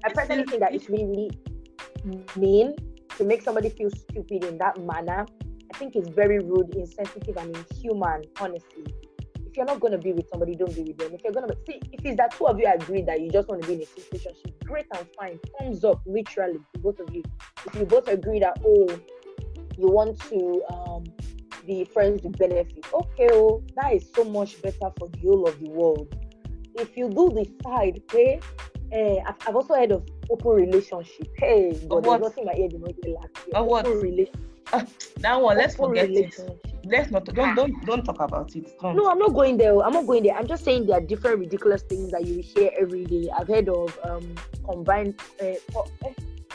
I 0.06 0.10
personally 0.14 0.44
think 0.46 0.62
that 0.62 0.74
it's 0.74 0.90
really 0.90 1.32
mean 2.36 2.76
to 3.18 3.24
make 3.24 3.42
somebody 3.42 3.70
feel 3.70 3.90
stupid 3.90 4.44
in 4.44 4.58
that 4.58 4.78
manner. 4.82 5.26
I 5.74 5.78
think 5.78 5.96
it's 5.96 6.10
very 6.10 6.40
rude, 6.40 6.76
insensitive, 6.76 7.38
and 7.38 7.56
inhuman, 7.56 8.24
honestly 8.40 8.86
if 9.50 9.58
you're 9.58 9.66
not 9.66 9.80
going 9.80 9.92
to 9.92 9.98
be 9.98 10.14
with 10.14 10.30
somebody, 10.30 10.56
don't 10.56 10.74
be 10.76 10.84
with 10.84 10.98
them. 10.98 11.14
If 11.14 11.24
you're 11.24 11.34
going 11.34 11.48
to 11.48 11.58
see, 11.68 11.82
if 11.92 12.06
it's 12.06 12.18
that 12.18 12.32
two 12.38 12.48
of 12.48 12.60
you 12.60 12.72
agree 12.72 13.02
that 13.02 13.20
you 13.20 13.32
just 13.32 13.48
want 13.48 13.64
to 13.64 13.68
be 13.68 13.74
in 13.76 13.82
a 13.82 13.86
situation, 13.86 14.54
great 14.64 14.86
and 14.96 15.08
fine. 15.18 15.40
Thumbs 15.58 15.84
up, 15.84 16.02
literally, 16.06 16.60
to 16.74 16.80
both 16.80 17.00
of 17.00 17.14
you. 17.14 17.24
If 17.66 17.76
you 17.76 17.86
both 17.86 18.08
agree 18.08 18.40
that, 18.40 18.60
oh, 18.64 18.88
you 19.76 19.88
want 19.88 20.20
to 20.30 20.64
um, 20.72 21.04
be 21.70 21.86
friends 21.86 22.24
with 22.24 22.38
benefit, 22.38 22.84
okay, 22.92 23.30
oh, 23.32 23.64
that 23.76 23.94
is 23.94 24.10
so 24.16 24.24
much 24.24 24.60
better 24.62 24.90
for 24.98 25.08
the 25.08 25.20
whole 25.20 25.48
of 25.48 25.60
the 25.60 25.70
world. 25.70 26.14
If 26.76 26.98
you 26.98 27.10
do 27.10 27.30
decide, 27.30 28.02
hey, 28.12 28.40
eh, 28.92 29.18
I've, 29.26 29.36
I've 29.48 29.56
also 29.56 29.76
heard 29.76 29.92
of 29.92 30.04
open 30.32 30.52
relationship. 30.52 31.28
Hey, 31.38 31.80
but 31.88 32.02
there's 32.02 32.22
nothing 32.22 32.46
my 32.46 32.54
ear 32.54 32.70
did 32.70 32.82
not 32.82 32.94
hear 33.04 33.16
last 33.16 33.30
year. 33.46 33.64
what? 33.64 33.86
Open 33.86 34.02
relationship 34.02 34.46
uh, 34.74 34.86
that 35.18 35.42
one, 35.42 35.58
let's 35.58 35.76
forget 35.76 36.10
it. 36.12 36.36
Let's 36.86 37.10
not 37.12 37.26
don't 37.26 37.56
don't 37.56 37.86
don't 37.86 38.04
talk 38.04 38.20
about 38.20 38.56
it. 38.56 38.80
Don't. 38.80 38.96
No, 38.96 39.10
I'm 39.10 39.18
not 39.18 39.34
going 39.34 39.58
there. 39.58 39.82
I'm 39.82 39.94
not 39.94 40.06
going 40.06 40.24
there. 40.24 40.36
I'm 40.36 40.48
just 40.48 40.64
saying 40.64 40.86
there 40.86 40.98
are 40.98 41.02
different 41.02 41.40
ridiculous 41.40 41.82
things 41.82 42.12
that 42.12 42.26
you 42.26 42.42
hear 42.42 42.70
every 42.80 43.06
day. 43.06 43.30
I've 43.36 43.48
heard 43.48 43.68
of 43.68 43.98
um 44.04 44.36
combined 44.66 45.20
uh, 45.42 45.56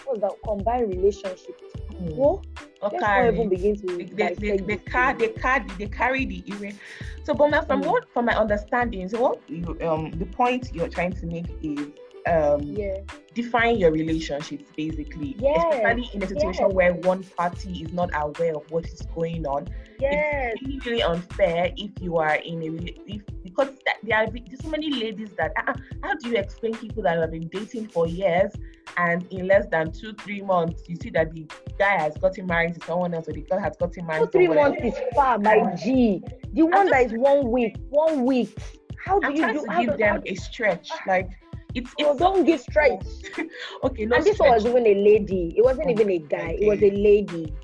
what's 0.05 0.21
that 0.21 0.33
combined 0.45 0.89
relationship. 0.89 1.61
Mm. 1.95 2.15
What? 2.17 2.45
Okay. 2.83 2.99
Let's 2.99 3.03
not 3.03 3.35
even 3.35 3.49
begin 3.49 3.77
to 3.77 3.97
they, 3.97 4.05
they, 4.05 4.35
they, 4.35 4.57
they, 4.59 4.77
car, 4.77 5.15
they, 5.15 5.29
car, 5.29 5.65
they 5.79 5.87
carry 5.87 6.25
the 6.27 6.39
event. 6.47 6.77
So, 7.25 7.33
but 7.35 7.51
my, 7.51 7.65
from 7.65 7.83
mm. 7.83 7.87
what 7.87 8.13
from 8.13 8.27
my 8.27 8.35
understanding, 8.35 9.09
so 9.09 9.21
what 9.21 9.41
you 9.49 9.79
um 9.83 10.11
the 10.13 10.27
point 10.27 10.71
you're 10.75 10.89
trying 10.89 11.13
to 11.13 11.27
make 11.27 11.47
is 11.63 11.89
um 12.27 12.63
yeah. 12.63 12.99
define 13.35 13.77
your 13.77 13.91
relationships 13.91 14.65
basically 14.77 15.37
yes. 15.39 15.75
especially 15.75 16.09
in 16.15 16.23
a 16.23 16.27
situation 16.27 16.67
yes. 16.67 16.73
where 16.73 16.95
one 16.95 17.23
party 17.37 17.83
is 17.83 17.93
not 17.93 18.11
aware 18.15 18.57
of 18.57 18.71
what 18.71 18.87
is 18.87 19.03
going 19.15 19.47
on 19.47 19.69
yes. 20.01 20.55
it's 20.55 20.63
really, 20.63 20.79
really 20.81 21.03
unfair 21.03 21.71
if 21.77 21.91
you 22.01 22.17
are 22.17 22.37
in 22.37 22.63
a 22.63 23.13
if 23.13 23.23
because 23.43 23.69
there 24.03 24.19
are 24.19 24.27
so 24.61 24.69
many 24.69 24.91
ladies 24.91 25.31
that 25.37 25.53
uh, 25.57 25.73
how 26.03 26.15
do 26.15 26.31
you 26.31 26.37
explain 26.37 26.75
people 26.75 27.03
that 27.03 27.19
have 27.19 27.31
been 27.31 27.49
dating 27.49 27.87
for 27.87 28.07
years 28.07 28.53
and 28.97 29.27
in 29.31 29.47
less 29.47 29.67
than 29.71 29.93
two 29.93 30.13
three 30.15 30.41
months 30.41 30.83
you 30.89 30.97
see 30.97 31.11
that 31.11 31.33
the 31.33 31.47
guy 31.79 31.99
has 31.99 32.17
gotten 32.19 32.47
married 32.47 32.75
to 32.75 32.87
someone 32.87 33.15
else 33.15 33.29
or 33.29 33.33
the 33.33 33.43
girl 33.43 33.59
has 33.59 33.77
gotten 33.77 34.07
married 34.07 34.25
two 34.33 34.39
three 34.39 34.49
months 34.49 34.81
is 34.83 34.95
far 35.15 35.39
my 35.39 35.75
g 35.77 36.23
the 36.53 36.63
one 36.63 36.73
just, 36.73 36.91
that 36.91 37.07
is 37.07 37.13
one 37.13 37.51
week 37.51 37.77
one 37.91 38.25
week 38.25 38.57
how 39.05 39.21
do 39.21 39.27
I'm 39.27 39.37
you 39.37 39.53
do, 39.53 39.67
to 39.67 39.87
give 39.87 39.99
them 39.99 40.23
a 40.27 40.35
stretch 40.35 40.91
like 41.07 41.31
it's, 41.75 41.91
it's 41.99 42.09
oh, 42.09 42.17
don't 42.17 42.45
get 42.45 42.61
straight. 42.61 43.01
okay, 43.85 44.07
no. 44.07 44.17
And 44.17 44.25
this 44.25 44.39
was 44.39 44.65
even 44.65 44.87
a 44.87 44.95
lady. 44.95 45.55
It 45.57 45.65
wasn't 45.65 45.91
even 45.91 46.11
a 46.11 46.19
guy. 46.19 46.57
It 46.61 46.67
was 46.67 46.83
a 46.83 46.91
lady. 46.91 47.55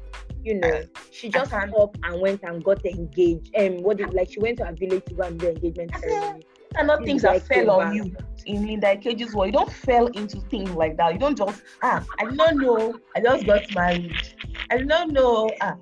You 0.42 0.55
know, 0.55 0.68
uh, 0.68 0.83
she 1.11 1.29
just 1.29 1.53
up 1.53 1.99
and 2.03 2.20
went 2.20 2.42
and 2.42 2.64
got 2.64 2.85
engaged. 2.85 3.51
And 3.55 3.79
um, 3.79 3.83
what 3.83 4.01
is 4.01 4.07
like 4.12 4.33
she 4.33 4.40
went 4.40 4.59
to 4.59 4.68
a 4.68 4.73
village 4.73 5.05
to 5.07 5.14
go 5.14 5.23
and 5.25 5.38
do 5.38 5.49
engagement 5.49 5.92
ceremony. 5.99 6.44
And 6.77 6.87
not 6.87 7.05
things 7.05 7.23
that 7.23 7.42
fell 7.42 7.70
on 7.70 7.94
you 7.94 8.16
in 8.46 8.66
Linda 8.66 8.96
Ikeji's 8.96 9.35
world. 9.35 9.49
You 9.49 9.53
don't 9.53 9.73
fell 9.73 10.07
into 10.07 10.40
things 10.42 10.70
like 10.70 10.96
that. 10.96 11.12
You 11.12 11.18
don't 11.18 11.37
just 11.37 11.62
ah, 11.83 12.05
I 12.18 12.25
don't 12.25 12.59
know. 12.59 12.99
I 13.14 13.20
just 13.20 13.46
got 13.46 13.62
married. 13.75 14.16
I 14.70 14.79
don't 14.79 15.12
know. 15.12 15.51
Ah, 15.61 15.77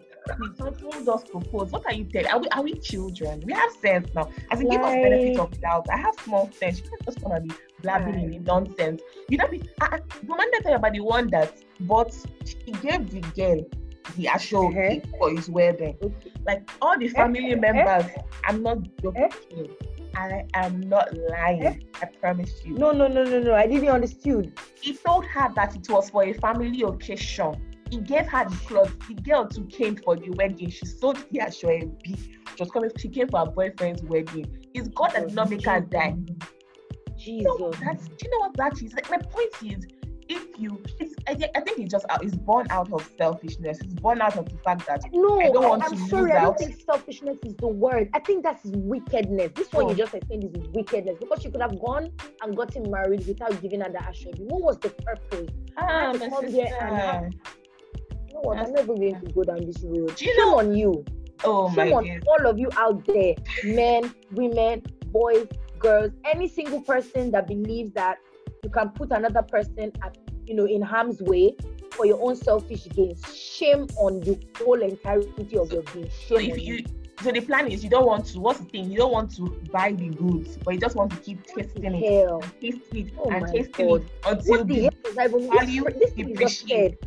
someone 0.56 1.04
just 1.04 1.30
propose. 1.30 1.70
What 1.70 1.86
are 1.86 1.92
you 1.94 2.04
telling? 2.04 2.28
Are 2.28 2.38
we, 2.38 2.48
are 2.48 2.62
we 2.62 2.74
children? 2.74 3.42
We 3.46 3.52
have 3.52 3.72
sense 3.80 4.08
now. 4.14 4.30
As 4.50 4.60
in, 4.60 4.66
like, 4.66 4.78
give 4.78 4.86
us 4.86 4.94
benefit 4.94 5.38
of 5.38 5.60
doubt. 5.60 5.86
I 5.90 5.96
have 5.96 6.14
small 6.24 6.50
sense. 6.52 6.78
You 6.78 6.90
can't 6.90 7.04
just 7.04 7.18
and 7.24 7.48
be 7.48 7.54
blabbing 7.82 8.14
right. 8.14 8.34
in 8.34 8.44
nonsense. 8.44 9.02
You 9.28 9.38
know, 9.38 9.48
I, 9.80 9.86
I, 9.96 10.00
Mama 10.26 10.44
tell 10.62 10.74
about 10.74 10.92
the 10.92 11.00
one 11.00 11.28
that, 11.28 11.58
but 11.80 12.14
he 12.44 12.72
gave 12.72 13.10
the 13.10 13.20
girl 13.34 13.64
the 14.16 14.28
actual 14.28 14.68
uh-huh. 14.68 15.00
for 15.18 15.30
his 15.30 15.48
wedding. 15.50 15.96
Okay. 16.02 16.32
Like 16.46 16.68
all 16.80 16.98
the 16.98 17.08
family 17.08 17.52
uh-huh. 17.52 17.60
members, 17.60 18.10
I'm 18.44 18.62
not 18.62 18.78
joking. 19.02 19.24
Uh-huh. 19.24 19.84
I 20.16 20.44
am 20.54 20.80
not 20.80 21.16
lying. 21.30 21.84
I 22.02 22.06
promise 22.06 22.64
you. 22.64 22.74
No, 22.74 22.90
no, 22.90 23.06
no, 23.06 23.22
no, 23.22 23.40
no. 23.40 23.54
I 23.54 23.66
didn't 23.68 23.88
understand. 23.88 24.58
He 24.80 24.94
told 24.94 25.24
her 25.26 25.52
that 25.54 25.76
it 25.76 25.88
was 25.88 26.10
for 26.10 26.24
a 26.24 26.32
family 26.32 26.82
occasion. 26.82 27.54
He 27.90 27.98
gave 27.98 28.26
her 28.26 28.48
the 28.48 28.56
clothes. 28.66 28.92
The 29.08 29.14
girl 29.14 29.46
too 29.46 29.64
came 29.66 29.96
for 29.96 30.16
the 30.16 30.30
wedding. 30.30 30.70
She 30.70 30.86
sold 30.86 31.24
the 31.30 31.40
actual 31.40 31.80
B. 32.02 32.14
She 32.14 32.62
was 32.62 32.70
coming. 32.70 32.90
She 32.98 33.08
came 33.08 33.28
for 33.28 33.40
her 33.40 33.46
boyfriend's 33.46 34.02
wedding. 34.02 34.46
It's 34.74 34.88
God 34.88 35.12
that 35.14 35.28
did 35.28 35.34
not 35.34 35.50
make 35.50 35.64
her 35.64 35.80
die. 35.80 36.16
Jesus. 37.16 37.44
You 37.44 37.58
know, 37.58 37.72
that's, 37.84 38.08
do 38.08 38.14
you 38.24 38.30
know 38.30 38.38
what 38.38 38.56
that 38.56 38.82
is? 38.82 38.92
Like, 38.94 39.10
my 39.10 39.18
point 39.18 39.52
is, 39.64 39.86
if 40.28 40.46
you, 40.58 40.82
it's, 41.00 41.14
I, 41.26 41.32
I 41.56 41.60
think 41.60 41.78
it's 41.78 41.90
just 41.90 42.04
out, 42.10 42.22
it's 42.22 42.36
born 42.36 42.66
out 42.70 42.92
of 42.92 43.10
selfishness. 43.16 43.78
It's 43.80 43.94
born 43.94 44.20
out 44.20 44.36
of 44.36 44.48
the 44.48 44.58
fact 44.58 44.86
that 44.86 45.02
no, 45.12 45.40
I 45.40 45.48
don't 45.48 45.68
want 45.68 45.84
I'm 45.84 45.96
to 45.96 46.08
sorry, 46.08 46.32
I 46.32 46.40
don't 46.40 46.52
out. 46.52 46.58
think 46.58 46.80
selfishness 46.84 47.38
is 47.44 47.54
the 47.56 47.68
word. 47.68 48.10
I 48.12 48.20
think 48.20 48.44
that's 48.44 48.60
wickedness. 48.64 49.52
This 49.54 49.72
one 49.72 49.88
you 49.88 49.94
just 49.94 50.14
explained 50.14 50.54
is 50.56 50.68
wickedness 50.68 51.16
because 51.18 51.42
she 51.42 51.50
could 51.50 51.62
have 51.62 51.80
gone 51.80 52.10
and 52.42 52.56
gotten 52.56 52.90
married 52.90 53.26
without 53.26 53.60
giving 53.62 53.80
her 53.80 53.90
the 53.90 54.06
assurance. 54.06 54.38
What 54.40 54.62
was 54.62 54.78
the 54.78 54.90
purpose? 54.90 55.48
Ah, 55.78 56.12
my 56.18 56.28
sister. 56.28 57.30
You 58.38 58.44
know 58.44 58.48
what? 58.54 58.58
I'm 58.58 58.72
never 58.72 58.94
going 58.94 59.20
to 59.20 59.32
go 59.32 59.44
down 59.44 59.64
this 59.66 59.82
road. 59.82 60.20
You 60.20 60.34
Shame 60.34 60.36
know? 60.38 60.58
on 60.58 60.74
you. 60.74 61.04
Oh 61.44 61.68
Shame 61.70 61.92
my 61.92 61.92
on 61.92 62.04
God. 62.04 62.24
all 62.26 62.50
of 62.50 62.58
you 62.58 62.68
out 62.76 63.04
there, 63.06 63.34
men, 63.64 64.12
women, 64.32 64.82
boys, 65.06 65.46
girls, 65.78 66.12
any 66.24 66.48
single 66.48 66.80
person 66.82 67.30
that 67.30 67.46
believes 67.46 67.92
that 67.92 68.18
you 68.64 68.70
can 68.70 68.90
put 68.90 69.12
another 69.12 69.42
person 69.42 69.92
at 70.02 70.18
you 70.46 70.54
know 70.54 70.64
in 70.66 70.82
harm's 70.82 71.20
way 71.22 71.54
for 71.92 72.06
your 72.06 72.20
own 72.22 72.34
selfish 72.34 72.88
gains. 72.88 73.22
Shame 73.32 73.86
on 73.98 74.20
the 74.20 74.38
whole 74.58 74.80
entirety 74.82 75.58
of 75.58 75.72
your 75.72 75.82
being. 75.94 76.10
So 76.26 76.38
if 76.38 76.52
on 76.54 76.58
you 76.58 76.84
so 77.20 77.32
the 77.32 77.40
plan 77.40 77.68
is 77.68 77.82
you 77.82 77.90
don't 77.90 78.06
want 78.06 78.26
to 78.26 78.40
what's 78.40 78.60
the 78.60 78.64
thing 78.66 78.90
you 78.90 78.98
don't 78.98 79.12
want 79.12 79.34
to 79.34 79.42
buy 79.72 79.92
the 79.92 80.08
goods 80.08 80.56
but 80.64 80.72
you 80.74 80.80
just 80.80 80.94
want 80.94 81.10
to 81.10 81.16
keep 81.18 81.44
tasting 81.44 81.84
it 81.84 82.30
and 82.30 82.60
taste 82.60 82.80
it 82.92 83.12
Oh 83.18 83.28
and 83.30 83.46
tasting 83.48 83.90
it 83.90 84.02
until 84.24 84.64
the 84.64 84.74
the 84.74 84.82
hell 84.82 84.90
is 85.04 85.18
even 85.18 85.48
value 85.48 85.84
this 85.98 86.12
thing 86.12 86.28
is 86.30 86.38
just 86.38 86.66
depreciates. 86.66 87.02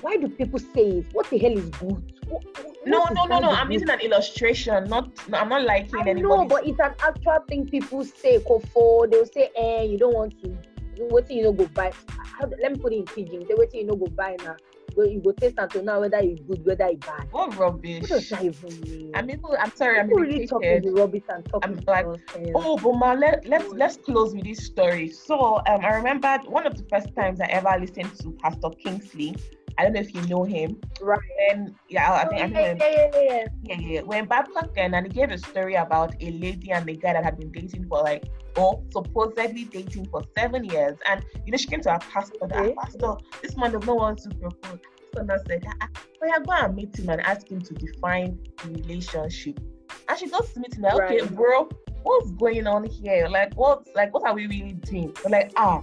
Why 0.00 0.16
do 0.16 0.28
people 0.28 0.58
say 0.58 0.88
it? 0.98 1.06
What 1.12 1.28
the 1.30 1.38
hell 1.38 1.52
is 1.56 1.68
good? 1.70 2.02
What- 2.28 2.44
what 2.44 2.76
No, 2.86 3.06
no, 3.14 3.24
no, 3.26 3.38
no. 3.40 3.50
I'm 3.50 3.68
good? 3.68 3.74
using 3.74 3.90
an 3.90 4.00
illustration. 4.00 4.84
Not, 4.84 5.08
no, 5.28 5.38
I'm 5.38 5.48
not 5.48 5.62
liking 5.64 6.00
I 6.00 6.10
anybody. 6.10 6.22
know, 6.22 6.44
but 6.46 6.66
it's 6.66 6.80
an 6.80 6.94
actual 7.00 7.38
thing 7.48 7.68
people 7.68 8.04
say. 8.04 8.38
Kofo, 8.40 9.10
they'll 9.10 9.26
say, 9.26 9.50
eh, 9.56 9.82
you 9.82 9.98
don't 9.98 10.14
want 10.14 10.40
to. 10.42 10.56
What 11.04 11.30
you 11.30 11.42
know 11.44 11.52
go 11.52 11.66
buy? 11.66 11.92
How, 12.08 12.46
let 12.60 12.72
me 12.72 12.78
put 12.78 12.92
it 12.92 12.96
in 12.96 13.04
pidgin. 13.04 13.46
Say, 13.46 13.54
what 13.54 13.72
you 13.74 13.84
know 13.84 13.94
go 13.96 14.06
buy 14.06 14.36
now? 14.44 14.56
Go, 14.94 15.04
you 15.04 15.20
go 15.20 15.32
taste 15.32 15.54
until 15.56 15.82
now 15.84 16.00
whether 16.00 16.18
it's 16.18 16.40
good, 16.42 16.66
whether 16.66 16.84
it's 16.86 17.06
bad. 17.06 17.26
what 17.30 17.56
rubbish? 17.56 18.02
What 18.02 18.08
does 18.10 18.28
that 18.28 18.44
even 18.44 18.80
mean? 18.82 19.10
I'm 19.14 19.30
able, 19.30 19.56
I'm 19.58 19.74
sorry, 19.74 19.98
I'm 19.98 20.08
really 20.10 20.46
talk 20.46 20.62
irritated. 20.62 20.94
the 20.94 21.00
rubbish 21.00 21.22
and 21.30 21.44
talk 21.46 21.64
I'm 21.64 21.80
like. 21.86 22.06
Oh, 22.54 22.76
but 22.76 22.92
ma, 22.92 23.12
let, 23.14 23.46
let's 23.46 23.72
let's 23.72 23.96
close 23.96 24.34
with 24.34 24.44
this 24.44 24.66
story. 24.66 25.08
So, 25.08 25.56
um, 25.66 25.82
I 25.82 25.94
remember 25.94 26.38
one 26.46 26.66
of 26.66 26.76
the 26.76 26.84
first 26.90 27.14
times 27.16 27.40
I 27.40 27.46
ever 27.46 27.74
listened 27.80 28.14
to 28.18 28.32
Pastor 28.32 28.68
Kingsley. 28.70 29.34
I 29.78 29.84
don't 29.84 29.92
know 29.94 30.00
if 30.00 30.14
you 30.14 30.22
know 30.26 30.44
him. 30.44 30.80
right. 31.00 31.20
Then, 31.48 31.74
yeah, 31.88 32.12
I 32.12 32.26
think, 32.28 32.40
I 32.40 32.44
Oh, 32.44 32.48
think 32.48 32.54
yeah, 32.54 32.62
when- 32.62 32.76
yeah, 32.78 33.10
yeah, 33.14 33.20
yeah. 33.22 33.46
yeah, 33.62 33.88
yeah. 33.94 34.00
When 34.02 34.26
Babcock 34.26 34.74
then 34.74 34.94
and 34.94 35.06
he 35.06 35.12
gave 35.12 35.30
a 35.30 35.38
story 35.38 35.74
about 35.74 36.14
a 36.20 36.30
lady 36.30 36.70
and 36.72 36.86
the 36.86 36.96
guy 36.96 37.12
that 37.14 37.24
had 37.24 37.38
been 37.38 37.50
dating 37.52 37.86
for 37.88 38.02
like, 38.02 38.24
oh, 38.56 38.84
supposedly 38.90 39.64
dating 39.64 40.06
for 40.06 40.22
seven 40.36 40.64
years. 40.64 40.96
And 41.08 41.24
you 41.46 41.52
know, 41.52 41.56
she 41.58 41.68
came 41.68 41.80
to 41.82 41.90
our 41.90 41.98
pastor, 42.00 42.36
Okay. 42.42 42.74
"Ah, 42.78 42.82
Pastor, 42.84 43.14
this 43.42 43.56
man 43.56 43.72
does 43.72 43.86
not 43.86 43.96
want 43.96 44.18
to 44.20 44.28
propose. 44.30 44.78
So 45.14 45.22
now 45.22 45.36
said, 45.46 45.64
ah, 45.68 45.74
ah, 45.82 45.88
oh 46.22 46.26
yeah, 46.26 46.38
go 46.44 46.52
and 46.52 46.74
meet 46.74 46.98
him 46.98 47.08
and 47.10 47.20
ask 47.20 47.46
him 47.48 47.60
to 47.60 47.74
define 47.74 48.38
the 48.64 48.70
relationship. 48.82 49.60
And 50.08 50.18
she 50.18 50.28
goes 50.28 50.50
to 50.54 50.60
meet 50.60 50.74
him, 50.74 50.82
like, 50.82 50.94
okay, 51.02 51.26
bro, 51.26 51.68
what's 52.02 52.30
going 52.32 52.66
on 52.66 52.84
here? 52.84 53.28
Like, 53.28 53.52
what's 53.54 53.90
like, 53.94 54.12
what 54.14 54.26
are 54.26 54.34
we 54.34 54.46
really 54.46 54.72
doing? 54.72 55.14
We're 55.24 55.30
like, 55.30 55.52
ah, 55.56 55.80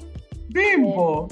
bimbo. 0.52 1.30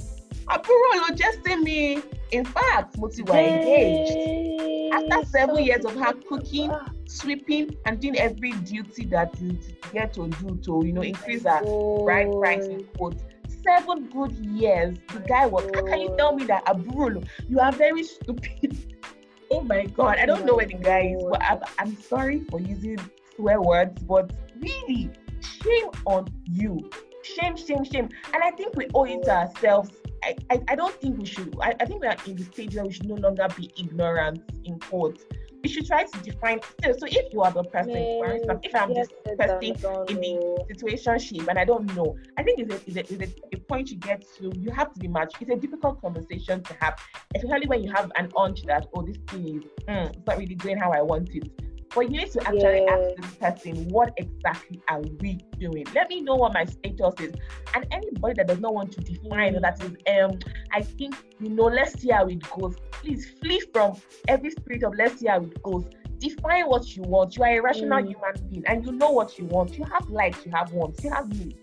Àbúrò 0.53 0.89
ló 1.01 1.07
jẹ́ 1.19 1.31
sí 1.43 1.53
mi. 1.63 2.01
In 2.31 2.45
fact, 2.45 2.97
mo 2.97 3.07
ti 3.07 3.21
wà 3.23 3.35
engaged. 3.35 4.93
After 4.93 5.25
seven 5.29 5.63
years 5.63 5.85
of 5.85 5.95
her 5.95 6.13
cooking, 6.29 6.71
sweeping 7.05 7.75
and 7.85 7.99
doing 7.99 8.17
every 8.17 8.51
duty 8.71 9.05
that 9.05 9.29
you 9.41 9.57
get 9.93 10.13
to 10.13 10.27
do 10.27 10.55
to 10.65 10.85
you 10.85 10.93
know 10.93 11.01
increase 11.01 11.43
her 11.43 11.61
bride 12.05 12.31
price 12.39 12.65
in 12.65 12.83
quotes. 12.97 13.23
Seven 13.63 14.07
good 14.07 14.33
years. 14.45 14.97
The 15.13 15.19
guy 15.19 15.45
was 15.45 15.63
how 15.73 15.83
can 15.85 15.99
you 15.99 16.15
tell 16.17 16.33
me 16.35 16.45
that 16.45 16.65
aburulo 16.65 17.25
you 17.49 17.59
are 17.59 17.71
very 17.71 18.03
stupid. 18.03 18.93
Oh 19.49 19.61
my 19.61 19.85
god. 19.85 20.17
I 20.17 20.25
don't 20.25 20.45
know 20.45 20.55
where 20.55 20.65
the 20.65 20.73
guy 20.73 21.15
is 21.17 21.23
but 21.23 21.41
I'm, 21.41 21.61
I'm 21.79 21.95
sorry 21.95 22.43
for 22.49 22.59
using 22.59 22.99
swear 23.37 23.61
words 23.61 24.03
but 24.03 24.33
really 24.59 25.09
shame 25.39 25.89
on 26.05 26.27
you 26.43 26.89
shame 27.23 27.55
shame 27.55 27.83
shame 27.83 28.09
and 28.33 28.43
i 28.43 28.51
think 28.51 28.75
we 28.75 28.87
owe 28.93 29.05
it 29.05 29.23
to 29.23 29.31
ourselves 29.31 29.91
I, 30.23 30.35
I, 30.49 30.61
I 30.69 30.75
don't 30.75 30.93
think 30.95 31.19
we 31.19 31.25
should 31.25 31.55
I, 31.61 31.75
I 31.79 31.85
think 31.85 32.01
we 32.01 32.07
are 32.07 32.15
in 32.25 32.35
the 32.35 32.43
stage 32.43 32.75
where 32.75 32.85
we 32.85 32.91
should 32.91 33.07
no 33.07 33.15
longer 33.15 33.47
be 33.55 33.71
ignorant 33.77 34.41
in 34.65 34.79
court. 34.79 35.19
we 35.63 35.69
should 35.69 35.85
try 35.85 36.03
to 36.05 36.19
define 36.19 36.59
so, 36.83 36.91
so 36.93 37.05
if 37.05 37.31
you 37.31 37.41
are 37.41 37.51
the 37.51 37.63
person 37.63 37.93
for 37.93 38.33
instance 38.33 38.59
if 38.63 38.75
i'm 38.75 38.93
this 38.93 39.09
person 39.37 39.63
in 39.63 39.73
the 40.21 40.57
situationship 40.69 41.47
and 41.47 41.57
I 41.57 41.65
don't 41.65 41.93
know. 41.95 42.17
I 42.37 42.43
think 42.43 42.59
it's 42.59 42.73
a, 42.73 42.99
it's 42.99 43.11
a, 43.11 43.23
it's 43.23 43.33
a, 43.53 43.55
a 43.55 43.59
point 43.59 43.89
you 43.89 43.97
get 43.97 44.25
to, 44.37 44.51
you 44.55 44.71
have 44.71 44.93
to 44.93 44.99
be 44.99 45.07
matched. 45.07 45.37
It's 45.41 45.51
a 45.51 45.55
difficult 45.55 46.01
conversation 46.01 46.63
to 46.63 46.73
have, 46.81 46.99
especially 47.35 47.67
when 47.67 47.83
you 47.83 47.91
have 47.93 48.11
an 48.15 48.31
hunch 48.35 48.63
that, 48.63 48.87
oh, 48.93 49.01
this 49.01 49.17
thing 49.27 49.57
is 49.57 49.63
mm, 49.87 50.09
it's 50.09 50.27
not 50.27 50.37
really 50.37 50.55
going 50.55 50.77
how 50.77 50.91
I 50.91 51.01
want 51.01 51.29
it. 51.33 51.49
But 51.95 52.11
you 52.11 52.17
need 52.17 52.31
to 52.31 52.47
actually 52.47 52.81
Yeah. 52.85 52.95
ask 52.95 53.15
this 53.15 53.35
person, 53.35 53.89
what 53.89 54.13
exactly 54.17 54.81
are 54.89 55.01
we 55.21 55.39
doing? 55.59 55.85
Let 55.95 56.09
me 56.09 56.21
know 56.21 56.35
what 56.35 56.53
my 56.53 56.65
status 56.65 57.13
is. 57.19 57.33
And 57.73 57.87
anybody 57.91 58.35
that 58.35 58.47
does 58.47 58.59
not 58.59 58.73
want 58.73 58.91
to 58.93 59.01
define 59.01 59.55
or 59.55 59.61
that 59.61 59.81
is, 59.83 59.91
um, 60.21 60.39
I 60.71 60.81
think, 60.81 61.15
you 61.39 61.49
know, 61.49 61.65
let's 61.65 61.99
see 61.99 62.09
how 62.09 62.27
it 62.27 62.41
goes. 62.51 62.75
Please 62.91 63.31
flee 63.41 63.61
from 63.73 63.97
every 64.27 64.51
spirit 64.51 64.83
of 64.83 64.95
let's 64.95 65.19
see 65.19 65.27
how 65.27 65.41
it 65.41 65.61
goes 65.63 65.85
define 66.19 66.67
what 66.67 66.95
you 66.95 67.03
want. 67.03 67.35
You 67.37 67.43
are 67.43 67.49
a 67.49 67.59
rational 67.59 67.99
Mm. 68.01 68.07
human 68.07 68.49
being 68.49 68.63
and 68.65 68.83
you 68.85 68.91
know 68.91 69.11
what 69.11 69.37
you 69.37 69.45
want. 69.45 69.77
You 69.77 69.85
have 69.85 70.09
likes, 70.09 70.43
you 70.45 70.51
have 70.51 70.71
wants, 70.73 71.03
you 71.03 71.11
have 71.11 71.29
needs. 71.29 71.55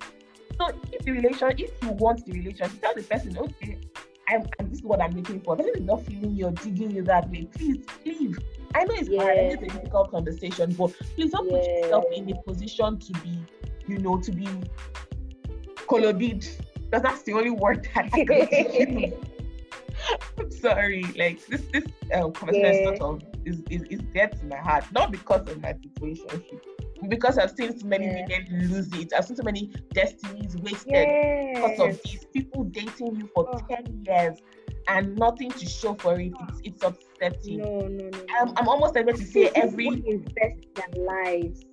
So 0.56 0.68
if 0.92 1.02
the 1.04 1.10
relation, 1.10 1.50
if 1.58 1.72
you 1.82 1.90
want 1.90 2.24
the 2.24 2.32
relationship, 2.32 2.80
tell 2.80 2.94
the 2.94 3.02
person, 3.02 3.36
okay, 3.36 3.78
I'm, 4.28 4.44
and 4.60 4.70
this 4.70 4.78
is 4.78 4.84
what 4.84 5.00
I'm 5.02 5.10
looking 5.16 5.40
for. 5.40 5.56
Person 5.56 5.72
is 5.74 5.82
not 5.82 6.06
feeling 6.06 6.36
you 6.36 6.46
or 6.46 6.50
digging 6.52 6.92
you 6.92 7.02
that 7.02 7.28
way. 7.30 7.48
Please 7.52 7.84
leave. 8.06 8.38
I 8.74 8.84
know 8.84 8.94
it's 8.94 9.08
yeah. 9.08 9.22
hard. 9.22 9.38
I 9.38 9.42
know 9.42 9.48
it's 9.50 9.62
a 9.62 9.66
difficult 9.66 10.10
conversation, 10.10 10.72
but 10.72 10.92
please 11.14 11.30
don't 11.30 11.50
yeah. 11.50 11.58
put 11.58 11.66
yourself 11.66 12.04
in 12.14 12.30
a 12.30 12.42
position 12.42 12.98
to 12.98 13.12
be, 13.20 13.38
you 13.86 13.98
know, 13.98 14.18
to 14.18 14.32
be 14.32 14.48
colobid. 15.88 16.48
Because 16.90 17.02
that's 17.02 17.22
the 17.22 17.32
only 17.34 17.50
word 17.50 17.88
that 17.94 18.10
I 18.12 18.24
can 18.24 18.98
use. 18.98 19.14
I'm 20.38 20.50
sorry. 20.50 21.04
Like 21.16 21.44
this, 21.46 21.62
this 21.72 21.84
um, 22.12 22.32
conversation 22.32 22.92
yeah. 22.92 22.96
sort 22.96 23.00
of 23.00 23.22
is, 23.44 23.62
is, 23.70 23.82
is 23.84 24.00
dear 24.12 24.28
to 24.28 24.44
my 24.46 24.56
heart. 24.56 24.84
Not 24.92 25.12
because 25.12 25.48
of 25.48 25.60
my 25.62 25.74
situation, 25.80 26.42
because 27.08 27.38
I've 27.38 27.52
seen 27.52 27.78
so 27.78 27.86
many 27.86 28.06
yeah. 28.06 28.26
women 28.28 28.68
lose 28.70 28.92
it. 28.94 29.12
I've 29.12 29.24
seen 29.24 29.36
so 29.36 29.42
many 29.42 29.72
destinies 29.92 30.56
wasted 30.56 30.92
yes. 30.92 31.54
because 31.54 31.80
of 31.80 32.02
these 32.02 32.24
people 32.32 32.64
dating 32.64 33.16
you 33.16 33.30
for 33.34 33.48
oh. 33.48 33.60
10 33.68 34.04
years 34.06 34.38
and 34.88 35.16
nothing 35.16 35.50
to 35.50 35.66
show 35.66 35.94
for 35.94 36.18
it. 36.20 36.32
It's, 36.48 36.60
it's 36.64 36.82
upsetting. 37.24 37.58
No, 37.58 37.80
no, 37.80 38.08
no. 38.08 38.26
I'm, 38.40 38.52
I'm 38.56 38.68
almost 38.68 38.96
able 38.96 39.12
to 39.12 39.24
say 39.24 39.50
every 39.54 39.88
invest 40.06 40.66
their 40.74 41.04
lives. 41.04 41.64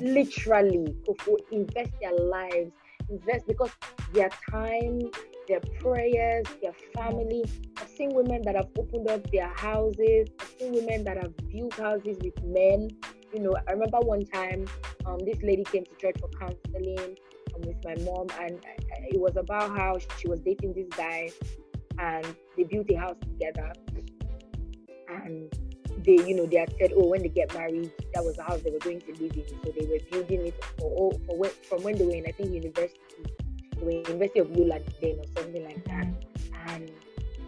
Literally, 0.00 0.94
to 1.06 1.38
invest 1.50 1.90
their 2.00 2.14
lives. 2.14 2.72
Invest 3.10 3.46
because 3.46 3.70
their 4.12 4.30
time, 4.50 5.00
their 5.48 5.60
prayers, 5.80 6.46
their 6.62 6.72
family. 6.94 7.44
I've 7.78 7.88
seen 7.88 8.10
women 8.14 8.42
that 8.42 8.54
have 8.54 8.68
opened 8.78 9.10
up 9.10 9.30
their 9.30 9.48
houses. 9.48 10.28
I've 10.40 10.54
seen 10.58 10.72
women 10.72 11.04
that 11.04 11.18
have 11.18 11.36
built 11.48 11.74
houses 11.74 12.16
with 12.22 12.42
men 12.44 12.88
you 13.34 13.40
know, 13.40 13.56
I 13.66 13.72
remember 13.72 13.98
one 13.98 14.24
time 14.26 14.66
um, 15.06 15.18
this 15.18 15.42
lady 15.42 15.64
came 15.64 15.84
to 15.84 15.94
church 15.96 16.16
for 16.20 16.28
counseling 16.38 17.16
um, 17.54 17.62
with 17.62 17.84
my 17.84 17.96
mom, 18.04 18.28
and 18.40 18.64
it 19.08 19.20
was 19.20 19.36
about 19.36 19.76
how 19.76 19.98
she 20.18 20.28
was 20.28 20.40
dating 20.40 20.74
this 20.74 20.86
guy, 20.96 21.30
and 21.98 22.24
they 22.56 22.62
built 22.62 22.88
a 22.90 22.94
house 22.94 23.16
together. 23.20 23.72
And 25.08 25.52
they, 26.04 26.16
you 26.26 26.34
know, 26.34 26.46
they 26.46 26.58
had 26.58 26.74
said, 26.78 26.92
oh, 26.96 27.06
when 27.06 27.22
they 27.22 27.28
get 27.28 27.52
married, 27.54 27.90
that 28.14 28.24
was 28.24 28.36
the 28.36 28.42
house 28.42 28.60
they 28.62 28.70
were 28.70 28.78
going 28.78 29.00
to 29.00 29.12
live 29.12 29.36
in. 29.36 29.44
So 29.48 29.72
they 29.78 29.86
were 29.86 29.98
building 30.10 30.46
it 30.46 30.64
for, 30.78 30.92
oh, 30.98 31.20
for 31.26 31.36
when, 31.36 31.50
from 31.68 31.82
when 31.82 31.96
they 31.96 32.04
were 32.04 32.12
in, 32.12 32.24
I 32.26 32.32
think, 32.32 32.52
university. 32.52 32.98
Were 33.80 33.90
in 33.90 34.04
University 34.04 34.38
of 34.40 34.50
Lola 34.50 34.78
then 35.00 35.18
or 35.18 35.42
something 35.42 35.64
like 35.64 35.84
that. 35.84 36.06
And 36.68 36.90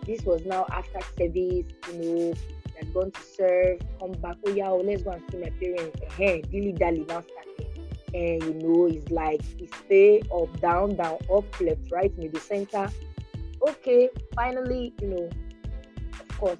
this 0.06 0.22
was 0.22 0.44
now 0.44 0.66
after 0.70 1.00
service, 1.16 1.66
you 1.92 1.98
know, 1.98 2.34
had 2.76 2.92
gone 2.92 3.10
to 3.10 3.22
serve, 3.22 3.80
come 3.98 4.12
back, 4.12 4.36
oh 4.46 4.50
yeah, 4.50 4.68
oh, 4.68 4.78
let's 4.78 5.02
go 5.02 5.10
and 5.10 5.22
see 5.30 5.38
my 5.38 5.50
parents. 5.50 5.98
Hey, 6.16 6.42
dilly 6.42 6.72
dally 6.72 7.04
now 7.08 7.22
starting. 7.22 7.88
And 8.14 8.42
you 8.42 8.54
know, 8.54 8.86
it's 8.86 9.10
like 9.10 9.42
he 9.42 9.68
stay 9.84 10.22
up, 10.34 10.60
down, 10.60 10.96
down, 10.96 11.18
up, 11.32 11.60
left, 11.60 11.90
right, 11.90 12.16
middle, 12.18 12.40
center. 12.40 12.88
Okay, 13.66 14.08
finally, 14.34 14.92
you 15.00 15.08
know, 15.08 15.30
of 16.20 16.38
course, 16.38 16.58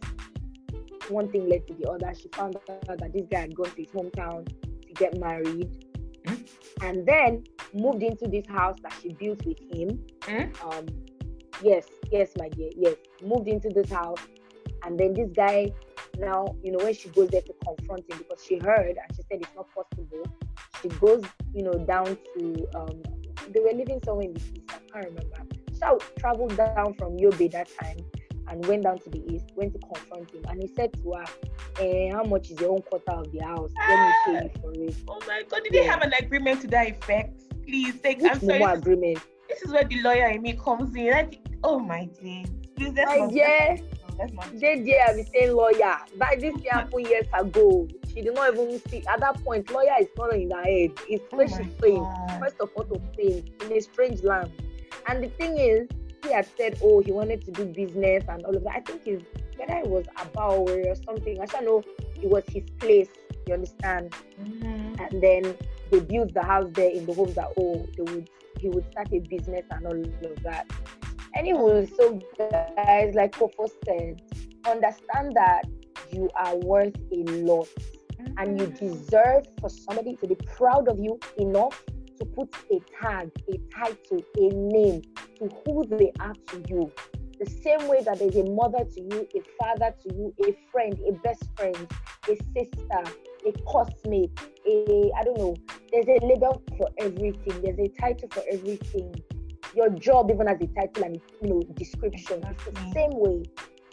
one 1.10 1.30
thing 1.30 1.48
led 1.48 1.66
to 1.68 1.74
the 1.74 1.88
other. 1.90 2.12
She 2.14 2.28
found 2.28 2.56
out 2.56 2.98
that 2.98 3.12
this 3.12 3.26
guy 3.30 3.40
had 3.40 3.54
gone 3.54 3.70
to 3.70 3.76
his 3.76 3.88
hometown 3.88 4.46
to 4.46 4.92
get 4.94 5.18
married. 5.18 5.70
Mm. 6.24 6.48
And 6.82 7.06
then 7.06 7.44
moved 7.72 8.02
into 8.02 8.26
this 8.28 8.46
house 8.48 8.76
that 8.82 8.94
she 9.00 9.12
built 9.12 9.44
with 9.46 9.58
him. 9.72 10.00
Mm. 10.22 10.64
Um, 10.64 10.86
yes, 11.62 11.86
yes, 12.10 12.32
my 12.38 12.48
dear, 12.48 12.70
yes. 12.76 12.94
Moved 13.22 13.48
into 13.48 13.68
this 13.68 13.90
house, 13.90 14.20
and 14.84 14.98
then 14.98 15.14
this 15.14 15.30
guy 15.34 15.72
now, 16.18 16.46
you 16.62 16.72
know, 16.72 16.82
when 16.82 16.94
she 16.94 17.08
goes 17.10 17.28
there 17.28 17.42
to 17.42 17.54
confront 17.64 18.10
him 18.10 18.18
because 18.18 18.42
she 18.44 18.58
heard 18.58 18.96
and 18.96 19.16
she 19.16 19.22
said 19.22 19.40
it's 19.40 19.54
not 19.54 19.66
possible, 19.74 20.24
she 20.82 20.88
goes, 20.88 21.22
you 21.54 21.62
know, 21.62 21.72
down 21.72 22.16
to 22.36 22.68
um 22.74 23.02
they 23.52 23.60
were 23.60 23.72
living 23.72 24.00
somewhere 24.04 24.26
in 24.26 24.34
the 24.34 24.40
east, 24.40 24.70
I 24.70 24.78
can't 24.92 25.06
remember. 25.06 25.36
So 25.72 25.98
traveled 26.18 26.56
down 26.56 26.94
from 26.94 27.16
Yobe 27.18 27.50
that 27.52 27.68
time 27.80 27.98
and 28.48 28.64
went 28.66 28.84
down 28.84 28.98
to 29.00 29.10
the 29.10 29.22
east, 29.32 29.46
went 29.54 29.72
to 29.72 29.78
confront 29.78 30.30
him, 30.30 30.44
and 30.48 30.60
he 30.60 30.68
said 30.68 30.92
to 31.02 31.12
her, 31.12 31.24
eh, 31.80 32.10
"How 32.12 32.24
much 32.24 32.50
is 32.50 32.60
your 32.60 32.72
own 32.72 32.82
quarter 32.82 33.12
of 33.12 33.30
the 33.32 33.38
house? 33.40 33.72
Let 33.88 34.00
me 34.00 34.12
pay 34.24 34.32
you 34.32 34.50
for 34.60 34.72
it." 34.72 34.96
Oh 35.08 35.20
my 35.26 35.42
God! 35.48 35.62
Did 35.64 35.74
yeah. 35.74 35.80
they 35.80 35.86
have 35.86 36.02
an 36.02 36.12
agreement 36.18 36.60
to 36.62 36.66
that 36.68 36.88
effect? 36.88 37.42
Please, 37.64 37.98
take. 38.00 38.20
Which 38.20 38.32
I'm 38.32 38.40
sorry. 38.40 38.62
agreement? 38.62 39.18
This 39.48 39.62
is 39.62 39.72
where 39.72 39.84
the 39.84 40.00
lawyer 40.02 40.28
in 40.28 40.42
me 40.42 40.54
comes 40.54 40.94
in. 40.94 41.10
Like, 41.10 41.40
oh 41.62 41.78
my 41.78 42.04
God! 42.04 42.50
Please, 42.76 42.92
let's 42.94 43.14
not. 43.14 43.32
Yeah. 43.32 43.76
JJ, 44.18 44.94
I 45.08 45.14
be 45.14 45.22
saying 45.24 45.54
lawyer. 45.54 45.98
That 46.18 46.40
this 46.40 46.54
happened 46.70 47.06
years 47.06 47.26
ago. 47.34 47.88
She 48.08 48.22
did 48.22 48.34
not 48.34 48.54
even 48.54 48.80
see 48.88 49.04
at 49.06 49.20
that 49.20 49.42
point. 49.44 49.70
Lawyer 49.70 49.96
is 50.00 50.08
not 50.16 50.34
in 50.34 50.50
her 50.50 50.62
head. 50.62 50.92
It's 51.08 51.24
oh 51.32 51.36
where 51.36 51.48
she's 51.48 51.72
playing. 51.78 52.06
First 52.40 52.56
of 52.60 52.70
all, 52.74 52.84
to 52.84 52.98
play 53.14 53.44
in 53.62 53.72
a 53.72 53.80
strange 53.80 54.22
land. 54.22 54.50
And 55.06 55.22
the 55.22 55.28
thing 55.28 55.58
is, 55.58 55.88
he 56.22 56.32
had 56.32 56.46
said, 56.56 56.78
oh, 56.82 57.00
he 57.00 57.12
wanted 57.12 57.44
to 57.44 57.50
do 57.52 57.64
business 57.66 58.24
and 58.28 58.44
all 58.44 58.56
of 58.56 58.64
that. 58.64 58.76
I 58.76 58.80
think 58.80 59.02
he's 59.04 59.22
whether 59.56 59.78
it 59.78 59.86
was 59.86 60.06
about 60.20 60.68
or 60.68 60.94
something. 60.94 61.40
I 61.40 61.46
don't 61.46 61.64
know. 61.64 61.82
It 62.22 62.28
was 62.28 62.44
his 62.48 62.64
place. 62.78 63.08
You 63.46 63.54
understand? 63.54 64.12
Mm-hmm. 64.40 64.94
And 65.00 65.22
then 65.22 65.56
they 65.90 66.00
built 66.00 66.34
the 66.34 66.42
house 66.42 66.68
there 66.72 66.90
in 66.90 67.06
the 67.06 67.14
hope 67.14 67.34
that 67.34 67.48
oh, 67.58 67.86
they 67.96 68.02
would 68.02 68.30
he 68.58 68.68
would 68.68 68.90
start 68.90 69.08
a 69.12 69.20
business 69.20 69.64
and 69.70 69.86
all 69.86 69.92
of 69.92 70.42
that. 70.42 70.66
Anyway, 71.34 71.86
so 71.96 72.18
guys, 72.38 73.14
like 73.14 73.32
Kofo 73.32 73.68
said, 73.84 74.22
understand 74.66 75.34
that 75.34 75.64
you 76.10 76.30
are 76.34 76.56
worth 76.56 76.96
a 77.12 77.16
lot 77.16 77.68
and 78.38 78.58
you 78.58 78.66
mm-hmm. 78.66 78.86
deserve 78.86 79.44
for 79.60 79.68
somebody 79.68 80.16
to 80.16 80.26
be 80.26 80.34
proud 80.34 80.88
of 80.88 80.98
you 80.98 81.18
enough 81.38 81.82
to 82.18 82.24
put 82.24 82.48
a 82.72 82.80
tag, 83.00 83.30
a 83.52 83.58
title, 83.74 84.22
a 84.36 84.48
name 84.48 85.02
to 85.38 85.48
who 85.64 85.86
they 85.86 86.12
are 86.20 86.34
to 86.48 86.62
you. 86.68 86.92
The 87.38 87.50
same 87.50 87.86
way 87.88 88.02
that 88.02 88.18
there's 88.18 88.36
a 88.36 88.50
mother 88.50 88.84
to 88.84 89.00
you, 89.00 89.28
a 89.34 89.40
father 89.58 89.94
to 90.02 90.14
you, 90.14 90.34
a 90.46 90.56
friend, 90.72 90.98
a 91.06 91.12
best 91.12 91.44
friend, 91.56 91.76
a 92.24 92.36
sister, 92.54 93.02
a 93.46 93.52
cosmate, 93.66 94.38
a 94.66 95.12
I 95.18 95.22
don't 95.22 95.38
know. 95.38 95.56
There's 95.92 96.06
a 96.08 96.24
label 96.24 96.62
for 96.78 96.88
everything. 96.98 97.62
There's 97.62 97.78
a 97.78 97.88
title 98.00 98.28
for 98.30 98.42
everything 98.50 99.14
your 99.76 99.90
job 99.90 100.30
even 100.30 100.48
as 100.48 100.58
a 100.60 100.66
title 100.68 101.04
and 101.04 101.20
you 101.42 101.48
know 101.48 101.62
description. 101.74 102.42
It's 102.48 102.64
the 102.64 102.92
same 102.92 103.10
way 103.12 103.42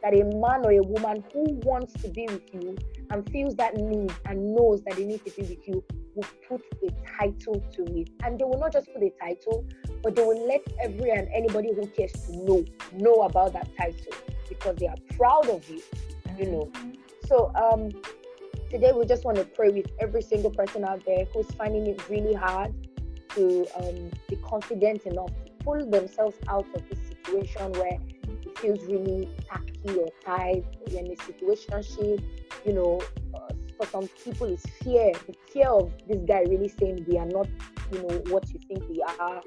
that 0.04 0.14
a 0.14 0.24
man 0.26 0.66
or 0.66 0.72
a 0.72 0.84
woman 0.84 1.24
who 1.34 1.46
wants 1.64 1.94
to 1.94 2.10
be 2.10 2.28
with 2.28 2.54
you 2.54 2.78
and 3.10 3.30
feels 3.32 3.56
that 3.56 3.76
need 3.76 4.14
and 4.26 4.54
knows 4.54 4.84
that 4.84 4.98
they 4.98 5.06
need 5.06 5.24
to 5.26 5.32
be 5.32 5.44
with 5.44 5.68
you 5.68 5.84
will 6.16 6.26
put 6.48 6.62
a 6.84 6.92
title 7.18 7.64
to 7.74 7.84
it. 7.98 8.10
And 8.24 8.38
they 8.38 8.44
will 8.44 8.60
not 8.60 8.74
just 8.74 8.94
put 8.94 9.02
a 9.02 9.10
title, 9.20 9.66
but 10.04 10.16
they 10.16 10.22
will 10.22 10.48
let 10.48 10.62
every 10.84 11.10
and 11.10 11.28
anybody 11.34 11.74
who 11.74 11.88
cares 11.88 12.12
to 12.12 12.38
know 12.38 12.66
know 12.94 13.24
about 13.24 13.54
that 13.54 13.70
title 13.78 14.14
because 14.50 14.76
they 14.76 14.88
are 14.88 14.98
proud 15.18 15.50
of 15.50 15.68
you, 15.70 15.82
you 16.38 16.52
know. 16.52 16.72
So 17.26 17.52
um 17.56 17.90
today 18.70 18.92
we 18.92 19.06
just 19.06 19.24
want 19.24 19.38
to 19.38 19.46
pray 19.46 19.70
with 19.70 19.88
every 20.00 20.22
single 20.22 20.52
person 20.52 20.84
out 20.84 21.04
there 21.06 21.26
who's 21.34 21.48
finding 21.52 21.88
it 21.88 22.10
really 22.10 22.34
hard 22.34 22.74
to 23.30 23.66
um, 23.78 24.12
be 24.30 24.36
confident 24.38 25.04
enough 25.04 25.30
to 25.46 25.52
pull 25.64 25.90
themselves 25.90 26.38
out 26.48 26.66
of 26.76 26.90
this 26.90 27.00
situation 27.08 27.72
where 27.74 27.98
feels 28.64 28.86
really 28.86 29.30
tacky 29.46 30.00
or 30.00 30.08
tight. 30.24 30.64
You're 30.90 31.02
in 31.02 31.12
a 31.12 31.24
situation, 31.24 32.24
you 32.66 32.74
know, 32.74 33.02
uh, 33.34 33.52
for 33.78 33.86
some 33.88 34.08
people, 34.24 34.48
it's 34.48 34.66
fear 34.82 35.12
the 35.28 35.36
fear 35.52 35.68
of 35.68 35.92
this 36.08 36.22
guy 36.26 36.44
really 36.48 36.70
saying 36.70 37.06
we 37.08 37.18
are 37.18 37.26
not, 37.26 37.48
you 37.92 38.00
know, 38.00 38.22
what 38.30 38.50
you 38.52 38.60
think 38.68 38.88
we 38.90 39.04
are, 39.20 39.42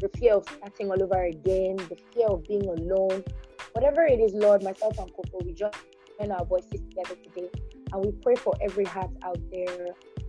the 0.00 0.08
fear 0.16 0.34
of 0.34 0.44
starting 0.48 0.90
all 0.90 1.02
over 1.02 1.24
again, 1.24 1.76
the 1.76 1.98
fear 2.14 2.28
of 2.28 2.44
being 2.44 2.66
alone. 2.68 3.24
Whatever 3.72 4.04
it 4.04 4.20
is, 4.20 4.32
Lord, 4.34 4.62
myself 4.62 4.98
and 4.98 5.12
Coco, 5.12 5.44
we 5.44 5.52
just 5.52 5.76
join 6.18 6.30
our 6.30 6.44
voices 6.44 6.80
together 6.80 7.16
today 7.24 7.50
and 7.92 8.04
we 8.04 8.12
pray 8.22 8.36
for 8.36 8.54
every 8.60 8.84
heart 8.84 9.10
out 9.24 9.38
there 9.50 9.88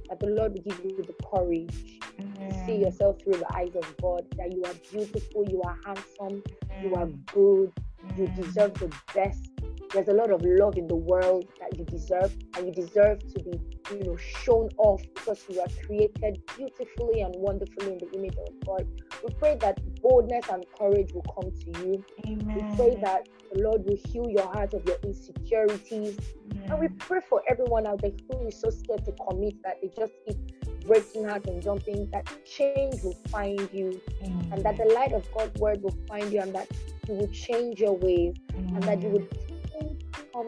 that 0.10 0.20
the 0.20 0.28
Lord 0.28 0.54
will 0.54 0.62
give 0.62 0.80
you 0.84 1.04
the 1.04 1.16
courage 1.32 2.00
mm-hmm. 2.20 2.50
to 2.50 2.66
see 2.66 2.78
yourself 2.78 3.22
through 3.22 3.38
the 3.38 3.56
eyes 3.56 3.76
of 3.76 3.98
God, 4.02 4.26
that 4.38 4.52
you 4.52 4.64
are 4.66 4.74
beautiful, 4.92 5.46
you 5.48 5.62
are 5.62 5.78
handsome, 5.86 6.42
mm-hmm. 6.42 6.88
you 6.88 6.96
are 6.96 7.08
good. 7.34 7.72
You 8.18 8.28
deserve 8.28 8.74
the 8.76 8.94
best. 9.14 9.52
There's 9.92 10.08
a 10.08 10.14
lot 10.14 10.32
of 10.32 10.42
love 10.44 10.78
in 10.78 10.88
the 10.88 10.96
world 10.96 11.48
that 11.60 11.78
you 11.78 11.84
deserve, 11.84 12.34
and 12.56 12.68
you 12.68 12.74
deserve 12.74 13.20
to 13.34 13.44
be, 13.44 13.60
you 13.92 14.04
know, 14.06 14.18
shown 14.18 14.70
off 14.78 15.02
because 15.14 15.44
you 15.50 15.60
are 15.60 15.68
created 15.86 16.42
beautifully 16.56 17.22
and 17.22 17.36
wonderfully 17.36 17.94
in 17.94 17.98
the 17.98 18.10
image 18.14 18.36
of 18.48 18.54
God. 18.66 18.88
We 19.22 19.34
pray 19.34 19.58
that 19.60 19.80
boldness 20.02 20.46
and 20.50 20.66
courage 20.80 21.12
will 21.14 21.24
come 21.24 21.52
to 21.52 21.86
you. 21.86 22.06
Amen. 22.26 22.56
We 22.56 22.76
pray 22.78 23.02
that 23.02 23.28
the 23.54 23.64
Lord 23.64 23.84
will 23.86 23.98
heal 24.06 24.30
your 24.30 24.48
heart 24.54 24.74
of 24.74 24.86
your 24.86 24.98
insecurities. 25.04 26.18
And 26.68 26.80
we 26.80 26.88
pray 26.88 27.20
for 27.28 27.42
everyone 27.50 27.86
out 27.86 28.02
there 28.02 28.12
who 28.32 28.48
is 28.48 28.60
so 28.60 28.70
scared 28.70 29.04
to 29.06 29.12
commit 29.12 29.62
that 29.64 29.82
they 29.82 29.90
just 29.90 30.14
keep 30.26 30.38
breaking 30.86 31.26
out 31.26 31.46
and 31.46 31.62
jumping, 31.62 32.10
that 32.12 32.28
change 32.46 33.04
will 33.04 33.18
find 33.30 33.70
you, 33.72 34.02
mm. 34.24 34.54
and 34.54 34.64
that 34.64 34.78
the 34.78 34.86
light 34.96 35.14
of 35.14 35.26
God's 35.34 35.60
word 35.60 35.82
will 35.84 35.98
find 36.08 36.32
you, 36.32 36.40
and 36.42 36.54
that 36.56 36.68
you 37.12 37.18
will 37.18 37.28
change 37.28 37.80
your 37.80 37.98
ways, 37.98 38.36
mm. 38.54 38.76
and 38.76 38.84
that 38.84 39.02
you 39.02 39.10
would 39.10 39.28
come 40.34 40.48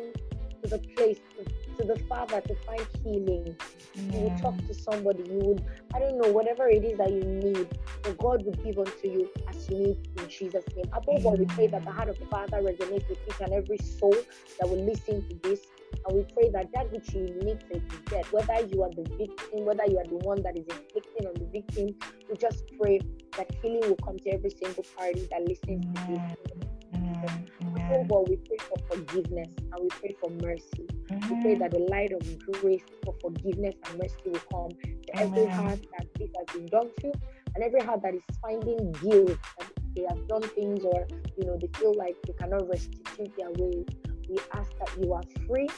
to 0.62 0.69
the 0.69 0.80
place 0.95 1.19
to 1.38 1.45
to 1.78 1.84
the 1.84 1.99
Father 2.08 2.41
to 2.41 2.56
find 2.56 2.86
healing. 3.04 3.56
You 3.95 4.19
would 4.19 4.38
talk 4.38 4.58
to 4.67 4.73
somebody. 4.73 5.23
You 5.23 5.39
would, 5.39 5.65
I 5.93 5.99
don't 5.99 6.19
know, 6.19 6.30
whatever 6.32 6.67
it 6.67 6.84
is 6.84 6.97
that 6.97 7.12
you 7.12 7.23
need, 7.23 7.67
that 8.04 8.17
God 8.17 8.45
would 8.45 8.63
give 8.63 8.78
unto 8.78 9.08
you 9.08 9.30
as 9.47 9.69
you 9.69 9.78
need 9.78 9.97
in 10.17 10.30
Jesus' 10.30 10.65
name. 10.76 10.86
Above 10.93 11.26
all, 11.26 11.36
we 11.36 11.45
pray 11.45 11.67
that 11.67 11.84
the 11.84 11.91
heart 11.91 12.10
of 12.10 12.19
the 12.19 12.26
Father 12.26 12.62
resonates 12.62 13.08
with 13.10 13.19
each 13.28 13.39
and 13.41 13.54
every 13.54 13.78
soul 13.78 14.15
that 14.60 14.69
will 14.69 14.84
listen 14.86 15.28
to 15.30 15.36
this. 15.47 15.62
And 16.06 16.17
we 16.17 16.23
pray 16.34 16.49
that 16.51 16.71
that 16.73 16.91
which 16.91 17.13
you 17.13 17.25
need 17.43 17.60
to 17.71 17.82
get, 18.10 18.32
whether 18.34 18.65
you 18.65 18.84
are 18.84 18.91
the 18.91 19.03
victim, 19.17 19.65
whether 19.65 19.86
you 19.88 19.97
are 19.97 20.06
the 20.06 20.17
one 20.17 20.41
that 20.43 20.58
is 20.58 20.65
inflicting 20.67 21.27
on 21.27 21.34
the 21.36 21.45
victim, 21.51 21.95
we 22.29 22.38
just 22.38 22.63
pray 22.79 22.99
that 23.38 23.49
healing 23.62 23.82
will 23.82 23.97
come 24.03 24.17
to 24.19 24.29
every 24.32 24.49
single 24.49 24.86
party 24.97 25.27
that 25.32 25.47
listens 25.47 25.86
to 25.86 26.01
this. 26.12 26.21
We 28.27 28.36
pray 28.38 28.58
for 28.58 28.77
forgiveness 28.89 29.47
and 29.58 29.82
we 29.82 29.89
pray 29.89 30.15
for 30.19 30.29
mercy. 30.41 30.88
We 31.29 31.41
pray 31.41 31.56
that 31.56 31.71
the 31.71 31.79
light 31.79 32.12
of 32.12 32.21
grace 32.53 32.84
for 33.03 33.13
forgiveness 33.21 33.75
and 33.89 33.99
mercy 33.99 34.15
will 34.25 34.39
come 34.51 34.71
to 35.08 35.19
every 35.19 35.47
heart 35.47 35.79
that 35.97 36.08
this 36.15 36.29
has 36.38 36.56
been 36.56 36.67
done 36.67 36.89
to, 36.99 37.12
and 37.56 37.63
every 37.63 37.82
heart 37.82 38.01
that 38.03 38.15
is 38.15 38.21
finding 38.41 38.91
guilt 38.93 39.38
that 39.60 39.67
they 39.95 40.06
have 40.10 40.27
done 40.27 40.41
things 40.41 40.84
or 40.84 41.08
you 41.38 41.45
know 41.45 41.58
they 41.60 41.69
feel 41.77 41.93
like 41.97 42.15
they 42.25 42.34
cannot 42.34 42.67
restitute 42.67 43.32
their 43.38 43.51
ways. 43.51 43.86
We 44.29 44.38
ask 44.53 44.71
that 44.79 44.89
you 45.01 45.13
are 45.13 45.23
free 45.47 45.69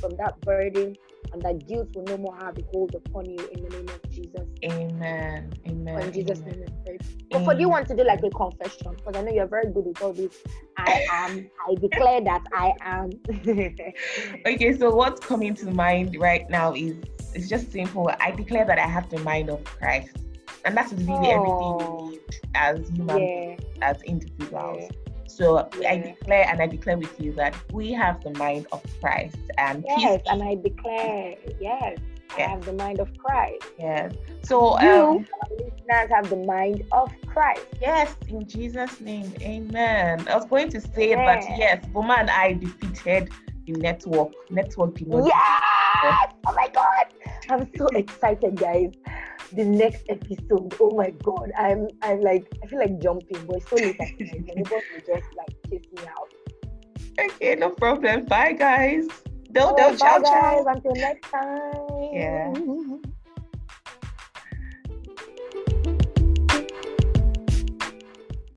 from 0.00 0.16
that 0.16 0.40
burden 0.42 0.96
and 1.32 1.42
that 1.42 1.66
guilt 1.66 1.88
will 1.94 2.04
no 2.04 2.16
more 2.16 2.36
have 2.36 2.56
a 2.58 2.62
hold 2.72 2.94
upon 2.94 3.26
you 3.26 3.48
in 3.52 3.62
the 3.64 3.70
name 3.70 3.88
of 3.88 4.10
Jesus. 4.10 4.46
Amen. 4.64 5.52
Amen. 5.66 6.02
In 6.02 6.12
Jesus' 6.12 6.40
Amen. 6.40 6.60
name 6.60 6.68
pray. 6.84 6.98
But 7.30 7.44
for 7.44 7.54
you 7.54 7.68
want 7.68 7.88
to 7.88 7.96
do 7.96 8.04
like 8.04 8.22
a 8.22 8.30
confession, 8.30 8.94
because 8.94 9.16
I 9.16 9.22
know 9.22 9.32
you're 9.32 9.46
very 9.46 9.70
good 9.72 9.86
with 9.86 10.02
all 10.02 10.12
this. 10.12 10.38
I 10.76 11.06
am, 11.10 11.50
I 11.68 11.74
declare 11.74 12.22
that 12.22 12.44
I 12.52 12.72
am. 12.80 13.10
Okay, 14.46 14.76
so 14.76 14.94
what's 14.94 15.20
coming 15.20 15.54
to 15.56 15.70
mind 15.70 16.16
right 16.16 16.48
now 16.48 16.72
is 16.74 16.96
it's 17.34 17.48
just 17.48 17.70
simple. 17.72 18.10
I 18.20 18.30
declare 18.30 18.64
that 18.64 18.78
I 18.78 18.86
have 18.86 19.10
the 19.10 19.18
mind 19.18 19.50
of 19.50 19.62
Christ. 19.64 20.16
And 20.64 20.76
that 20.76 20.92
is 20.92 21.04
really 21.04 21.28
everything 21.28 21.78
Oh. 21.80 22.06
we 22.06 22.10
need 22.10 22.20
as 22.54 22.88
human 22.88 23.18
yeah. 23.18 23.56
as 23.82 24.02
individuals. 24.02 24.82
Yeah. 24.82 25.07
So 25.28 25.68
I 25.86 25.98
declare 25.98 26.46
and 26.48 26.60
I 26.60 26.66
declare 26.66 26.96
with 26.98 27.20
you 27.20 27.32
that 27.34 27.54
we 27.72 27.92
have 27.92 28.22
the 28.22 28.30
mind 28.38 28.66
of 28.72 28.82
Christ 29.00 29.36
and 29.58 29.84
Yes, 29.86 30.22
and 30.26 30.42
I 30.42 30.54
declare, 30.56 31.36
yes, 31.60 31.98
I 32.36 32.42
have 32.42 32.64
the 32.64 32.72
mind 32.72 33.00
of 33.00 33.08
Christ. 33.18 33.64
Yes. 33.78 34.12
So 34.42 34.80
You, 34.80 34.90
um, 34.90 35.26
listeners, 35.50 36.10
have 36.10 36.30
the 36.30 36.36
mind 36.36 36.84
of 36.92 37.10
Christ. 37.26 37.66
yes, 37.80 38.14
in 38.28 38.46
Jesus' 38.46 39.00
name, 39.00 39.32
Amen. 39.42 40.26
I 40.28 40.34
was 40.34 40.46
going 40.46 40.70
to 40.70 40.80
say 40.80 41.14
that 41.14 41.42
Yeah. 41.48 41.56
yes, 41.56 41.84
woman, 41.92 42.28
I 42.30 42.54
defeated 42.54 43.30
the 43.72 43.80
network. 43.80 44.32
Network 44.50 44.94
did. 44.94 45.08
Yes! 45.08 45.62
Oh 46.46 46.54
my 46.54 46.68
God! 46.72 47.06
I'm 47.50 47.68
so 47.76 47.86
excited, 47.88 48.56
guys. 48.56 48.92
The 49.52 49.64
next 49.64 50.04
episode. 50.08 50.74
Oh 50.80 50.94
my 50.96 51.10
God! 51.22 51.50
I'm 51.56 51.88
I'm 52.02 52.20
like 52.20 52.46
I 52.62 52.66
feel 52.66 52.78
like 52.78 52.98
jumping, 53.00 53.44
but 53.46 53.56
it's 53.56 53.70
so 53.70 53.76
late 53.76 53.96
at 54.00 54.20
night. 54.20 54.46
My 54.46 54.54
neighbors 54.54 54.82
will 54.92 55.16
just 55.16 55.28
like 55.36 55.56
chase 55.70 55.86
me 55.96 56.02
out. 56.08 56.34
Okay, 57.18 57.56
no 57.56 57.70
problem. 57.70 58.26
Bye, 58.26 58.52
guys. 58.52 59.06
Don't, 59.50 59.76
don't, 59.76 59.98
bye, 59.98 60.06
ciao, 60.06 60.22
ciao. 60.22 60.64
guys. 60.64 60.76
Until 60.76 60.94
next 60.94 61.30
time. 61.30 61.72
Yeah. 62.12 62.98